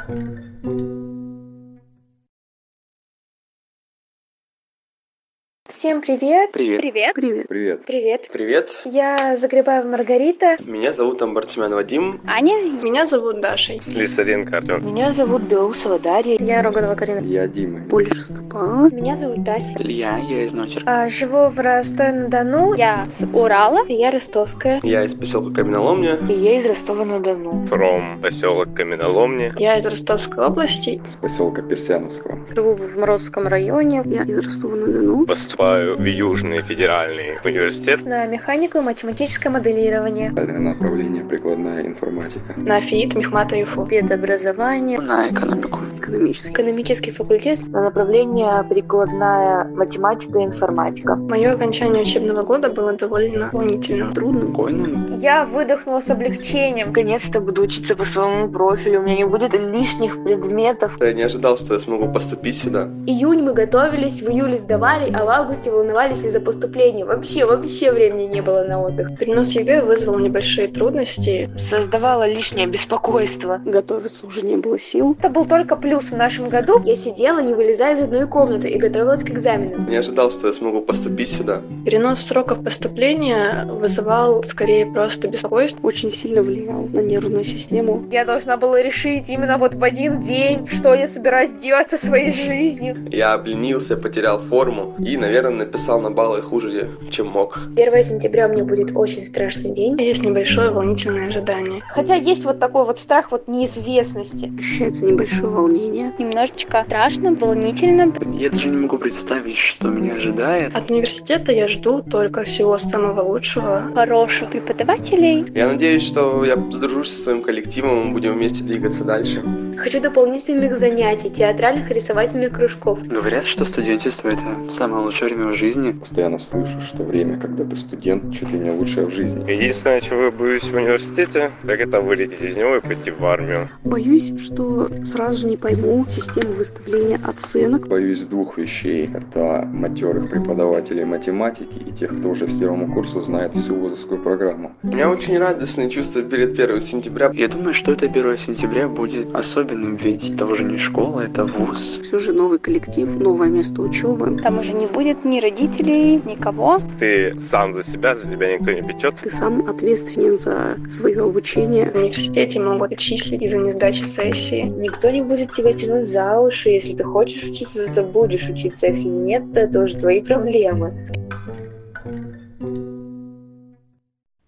Всем 5.79 6.01
привет! 6.01 6.51
Привет. 6.51 6.81
Привет! 6.81 7.15
Привет! 7.15 7.47
Привет. 7.47 7.87
Привет! 7.87 8.29
Привет. 8.33 8.69
Я 8.85 9.37
Загребаева 9.37 9.87
Маргарита. 9.87 10.57
Меня 10.65 10.93
зовут 10.93 11.23
Амбартимян 11.23 11.73
Вадим. 11.73 12.21
Аня. 12.27 12.61
Меня 12.83 13.07
зовут 13.07 13.41
Даша. 13.41 13.75
Слесаренко 13.85 14.57
Артем. 14.57 14.85
Меня 14.85 15.13
зовут 15.13 15.43
Белоусова 15.43 16.01
Дарья. 16.01 16.37
Я 16.41 16.63
Роганова 16.65 16.97
Карина. 16.97 17.21
Я 17.21 17.47
Дима. 17.47 17.79
Больше 17.87 18.25
Степан. 18.25 18.91
Меня 18.93 19.15
зовут 19.19 19.45
Тася. 19.45 19.73
Илья, 19.79 20.19
я 20.29 20.47
из 20.47 20.53
Ночер. 20.53 20.83
А, 20.85 21.09
живу 21.09 21.49
в 21.49 21.57
Ростове-на-Дону. 21.57 22.75
Я 22.75 23.07
с 23.21 23.33
Урала. 23.33 23.87
Я 23.87 24.11
ростовская. 24.11 24.81
Я 24.83 25.05
из 25.05 25.15
поселка 25.15 25.63
Каменоломня. 25.63 26.19
И 26.29 26.33
я 26.33 26.59
из 26.59 26.67
Ростова-на-Дону. 26.67 27.69
From 27.71 28.21
поселок 28.21 28.75
Каменоломня. 28.75 29.55
Я 29.57 29.79
из 29.79 29.87
Ростовской 29.87 30.45
области. 30.45 31.01
С 31.07 31.15
поселка 31.23 31.63
Персяновского. 31.63 32.37
Живу 32.53 32.75
в 32.75 32.99
Морозовском 32.99 33.47
районе. 33.47 34.03
Я 34.07 34.23
из 34.23 34.41
Ростова-на-Дону. 34.41 35.25
Поступаю 35.25 35.68
в 35.69 36.05
Южный 36.05 36.63
федеральный 36.63 37.39
университет. 37.45 38.05
На 38.05 38.27
механику 38.27 38.79
и 38.79 38.81
математическое 38.81 39.51
моделирование. 39.51 40.31
Направление 40.31 41.25
прикладная 41.25 41.87
информатика. 41.87 42.55
На 42.57 42.81
ФИИТ 42.81 43.15
Мехмата 43.15 43.57
ЮФУ. 43.57 43.87
Педобразование. 43.87 44.99
На 44.99 45.29
экономику. 45.29 45.81
Экономический. 45.99 46.51
Экономический 46.53 47.11
факультет 47.11 47.67
на 47.69 47.83
направление 47.83 48.65
прикладная 48.69 49.65
математика 49.65 50.39
и 50.39 50.45
информатика. 50.45 51.17
Мое 51.17 51.53
окончание 51.53 52.03
учебного 52.03 52.43
года 52.43 52.69
было 52.69 52.93
довольно 52.95 53.49
волнительным, 53.53 54.15
трудным. 54.15 54.49
Спокойно. 54.49 55.19
Я 55.21 55.45
выдохнула 55.45 56.01
с 56.01 56.09
облегчением. 56.09 56.89
Наконец-то 56.89 57.41
буду 57.41 57.63
учиться 57.63 57.95
по 57.95 58.05
своему 58.05 58.49
профилю, 58.51 59.01
у 59.01 59.03
меня 59.03 59.17
не 59.17 59.25
будет 59.27 59.53
лишних 59.59 60.23
предметов. 60.25 60.97
Я 61.01 61.13
не 61.13 61.23
ожидал, 61.23 61.59
что 61.59 61.75
я 61.75 61.81
смогу 61.81 62.13
поступить 62.13 62.59
сюда. 62.63 62.89
Июнь 63.07 63.43
мы 63.43 63.53
готовились, 63.53 64.21
в 64.23 64.31
июле 64.31 64.59
сдавали, 64.59 65.13
а 65.13 65.25
в 65.25 65.29
августе 65.29 65.58
волновались 65.67 66.23
из-за 66.23 66.41
поступления. 66.41 67.05
Вообще, 67.05 67.45
вообще 67.45 67.91
времени 67.91 68.27
не 68.27 68.41
было 68.41 68.63
на 68.63 68.81
отдых. 68.81 69.19
Перенос 69.19 69.49
ЕГЭ 69.49 69.83
вызвал 69.83 70.19
небольшие 70.19 70.69
трудности. 70.69 71.51
Создавало 71.69 72.29
лишнее 72.29 72.67
беспокойство. 72.67 73.61
Готовиться 73.65 74.27
уже 74.27 74.43
не 74.43 74.57
было 74.57 74.79
сил. 74.79 75.17
Это 75.19 75.29
был 75.29 75.47
только 75.47 75.77
плюс 75.77 76.11
в 76.11 76.17
нашем 76.17 76.49
году. 76.49 76.81
Я 76.85 76.97
сидела, 76.97 77.41
не 77.41 77.55
вылезая 77.55 77.97
из 77.97 78.05
одной 78.05 78.27
комнаты 78.27 78.69
и 78.69 78.79
готовилась 78.79 79.23
к 79.23 79.31
экзаменам. 79.31 79.89
Не 79.89 79.97
ожидал, 79.97 80.31
что 80.31 80.49
я 80.49 80.53
смогу 80.53 80.83
поступить 80.83 81.33
сюда. 81.33 81.63
Перенос 81.85 82.27
сроков 82.27 82.63
поступления 82.63 83.67
вызывал 83.67 84.45
скорее 84.45 84.87
просто 84.87 85.29
беспокойство. 85.29 85.87
Очень 85.87 86.11
сильно 86.11 86.43
влиял 86.43 86.83
на 86.93 87.01
нервную 87.01 87.45
систему. 87.45 88.05
Я 88.11 88.25
должна 88.25 88.57
была 88.57 88.83
решить 88.83 89.29
именно 89.29 89.59
вот 89.59 89.75
в 89.75 89.83
один 89.83 90.23
день, 90.23 90.69
что 90.69 90.95
я 90.95 91.09
собираюсь 91.09 91.51
делать 91.61 91.91
со 91.91 91.99
своей 91.99 92.33
жизнью. 92.33 93.09
Я 93.11 93.35
обленился, 93.35 93.97
потерял 93.97 94.41
форму 94.43 94.95
и, 94.99 95.17
наверное, 95.17 95.48
написал 95.57 96.01
на 96.01 96.11
баллы 96.11 96.43
хуже, 96.43 96.91
чем 97.11 97.29
мог. 97.29 97.59
1 97.77 98.05
сентября 98.05 98.47
у 98.47 98.53
меня 98.53 98.65
будет 98.65 98.95
очень 98.95 99.27
страшный 99.27 99.73
день. 99.73 100.01
Есть 100.01 100.23
небольшое 100.23 100.71
волнительное 100.71 101.29
ожидание. 101.29 101.83
Хотя 101.89 102.15
есть 102.15 102.45
вот 102.45 102.59
такой 102.59 102.85
вот 102.85 102.99
страх 102.99 103.31
вот 103.31 103.49
неизвестности. 103.49 104.53
Ощущается 104.59 105.05
небольшое 105.05 105.49
волнение. 105.49 106.13
Немножечко 106.19 106.85
страшно, 106.85 107.35
волнительно. 107.35 108.13
Я 108.35 108.51
даже 108.51 108.69
не 108.69 108.77
могу 108.77 108.99
представить, 108.99 109.57
что 109.57 109.89
меня 109.89 110.13
ожидает. 110.13 110.75
От 110.75 110.91
университета 110.91 111.53
я 111.53 111.69
жду 111.69 112.03
только 112.03 112.45
всего 112.45 112.79
самого 112.79 113.23
лучшего. 113.23 113.91
Хороших 113.95 114.51
преподавателей. 114.51 115.47
Я 115.55 115.69
надеюсь, 115.69 116.03
что 116.03 116.45
я 116.45 116.57
сдружусь 116.57 117.11
со 117.17 117.23
своим 117.23 117.43
коллективом, 117.43 118.07
мы 118.07 118.13
будем 118.13 118.35
вместе 118.35 118.63
двигаться 118.63 119.05
дальше. 119.05 119.43
Хочу 119.79 120.01
дополнительных 120.01 120.77
занятий, 120.79 121.31
театральных 121.31 121.91
и 121.91 121.95
рисовательных 121.95 122.53
кружков. 122.53 123.01
Говорят, 123.07 123.47
что 123.47 123.65
студенчество 123.65 124.29
это 124.29 124.73
самое 124.73 125.05
лучшее 125.05 125.29
время 125.29 125.38
в 125.47 125.55
жизни. 125.55 125.93
Постоянно 125.93 126.39
слышу, 126.39 126.81
что 126.83 127.05
время, 127.05 127.39
когда 127.39 127.65
ты 127.65 127.77
студент, 127.77 128.33
чуть 128.35 128.51
ли 128.51 128.59
не 128.59 128.71
лучшее 128.71 129.07
в 129.07 129.11
жизни. 129.13 129.51
Единственное, 129.51 130.01
чего 130.01 130.25
я 130.25 130.31
боюсь 130.31 130.63
в 130.63 130.75
университете, 130.75 131.53
так 131.67 131.81
это 131.81 132.01
вылететь 132.01 132.41
из 132.41 132.57
него 132.57 132.77
и 132.77 132.81
пойти 132.81 133.11
в 133.11 133.25
армию. 133.25 133.69
Боюсь, 133.85 134.33
что 134.41 134.89
сразу 135.05 135.47
не 135.47 135.57
пойму 135.57 136.07
систему 136.09 136.53
выставления 136.53 137.21
оценок. 137.25 137.89
Боюсь 137.89 138.21
двух 138.23 138.59
вещей. 138.59 139.09
Это 139.13 139.69
матерых 139.73 140.31
преподавателей 140.31 141.05
математики 141.05 141.79
и 141.87 141.93
тех, 141.93 142.19
кто 142.19 142.31
уже 142.31 142.49
с 142.49 142.59
первому 142.59 142.93
курсу 142.93 143.21
знает 143.23 143.55
всю 143.55 143.75
вузовскую 143.75 144.23
программу. 144.23 144.73
У 144.83 144.89
меня 144.89 145.11
очень 145.11 145.39
радостные 145.39 145.91
чувства 145.91 146.23
перед 146.23 146.59
1 146.59 146.81
сентября. 146.81 147.31
Я 147.35 147.49
думаю, 147.49 147.75
что 147.75 147.93
это 147.93 148.07
1 148.07 148.39
сентября 148.39 148.89
будет 148.89 149.35
особенным, 149.35 149.97
ведь 149.97 150.29
это 150.29 150.47
уже 150.47 150.65
не 150.65 150.79
школа, 150.79 151.21
это 151.21 151.45
вуз. 151.45 152.01
Все 152.05 152.19
же 152.19 152.33
новый 152.33 152.59
коллектив, 152.59 153.19
новое 153.19 153.49
место 153.49 153.83
учебы. 153.83 154.37
Там 154.43 154.59
уже 154.59 154.73
не 154.73 154.87
будет 154.87 155.25
ни 155.29 155.41
родителей, 155.41 156.21
никого. 156.25 156.81
Ты 156.99 157.37
сам 157.51 157.75
за 157.75 157.85
себя, 157.85 158.17
за 158.17 158.31
тебя 158.31 158.57
никто 158.57 158.73
не 158.73 158.83
печет. 158.83 159.15
Ты 159.23 159.31
сам 159.31 159.69
ответственен 159.69 160.39
за 160.39 160.77
свое 160.97 161.23
обучение. 161.23 161.91
В 161.91 161.95
университете 161.95 162.61
могут 162.61 162.93
отчислить 162.93 163.43
из-за 163.43 163.59
несдачи 163.59 164.05
сессии. 164.17 164.63
Никто 164.63 165.11
не 165.11 165.23
будет 165.23 165.55
тебя 165.55 165.73
тянуть 165.73 166.09
за 166.09 166.41
уши. 166.41 166.71
Если 166.71 166.95
ты 166.95 167.05
хочешь 167.05 167.43
учиться, 167.43 167.93
то 167.93 168.03
будешь 168.03 168.49
учиться. 168.49 168.87
Если 168.87 169.09
нет, 169.09 169.53
то 169.53 169.61
это 169.61 169.81
уже 169.81 169.97
твои 169.97 170.23
проблемы. 170.23 171.11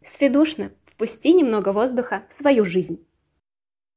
Сведушно. 0.02 0.70
Впусти 0.86 1.32
немного 1.32 1.72
воздуха 1.72 2.22
в 2.28 2.34
свою 2.34 2.64
жизнь. 2.64 3.04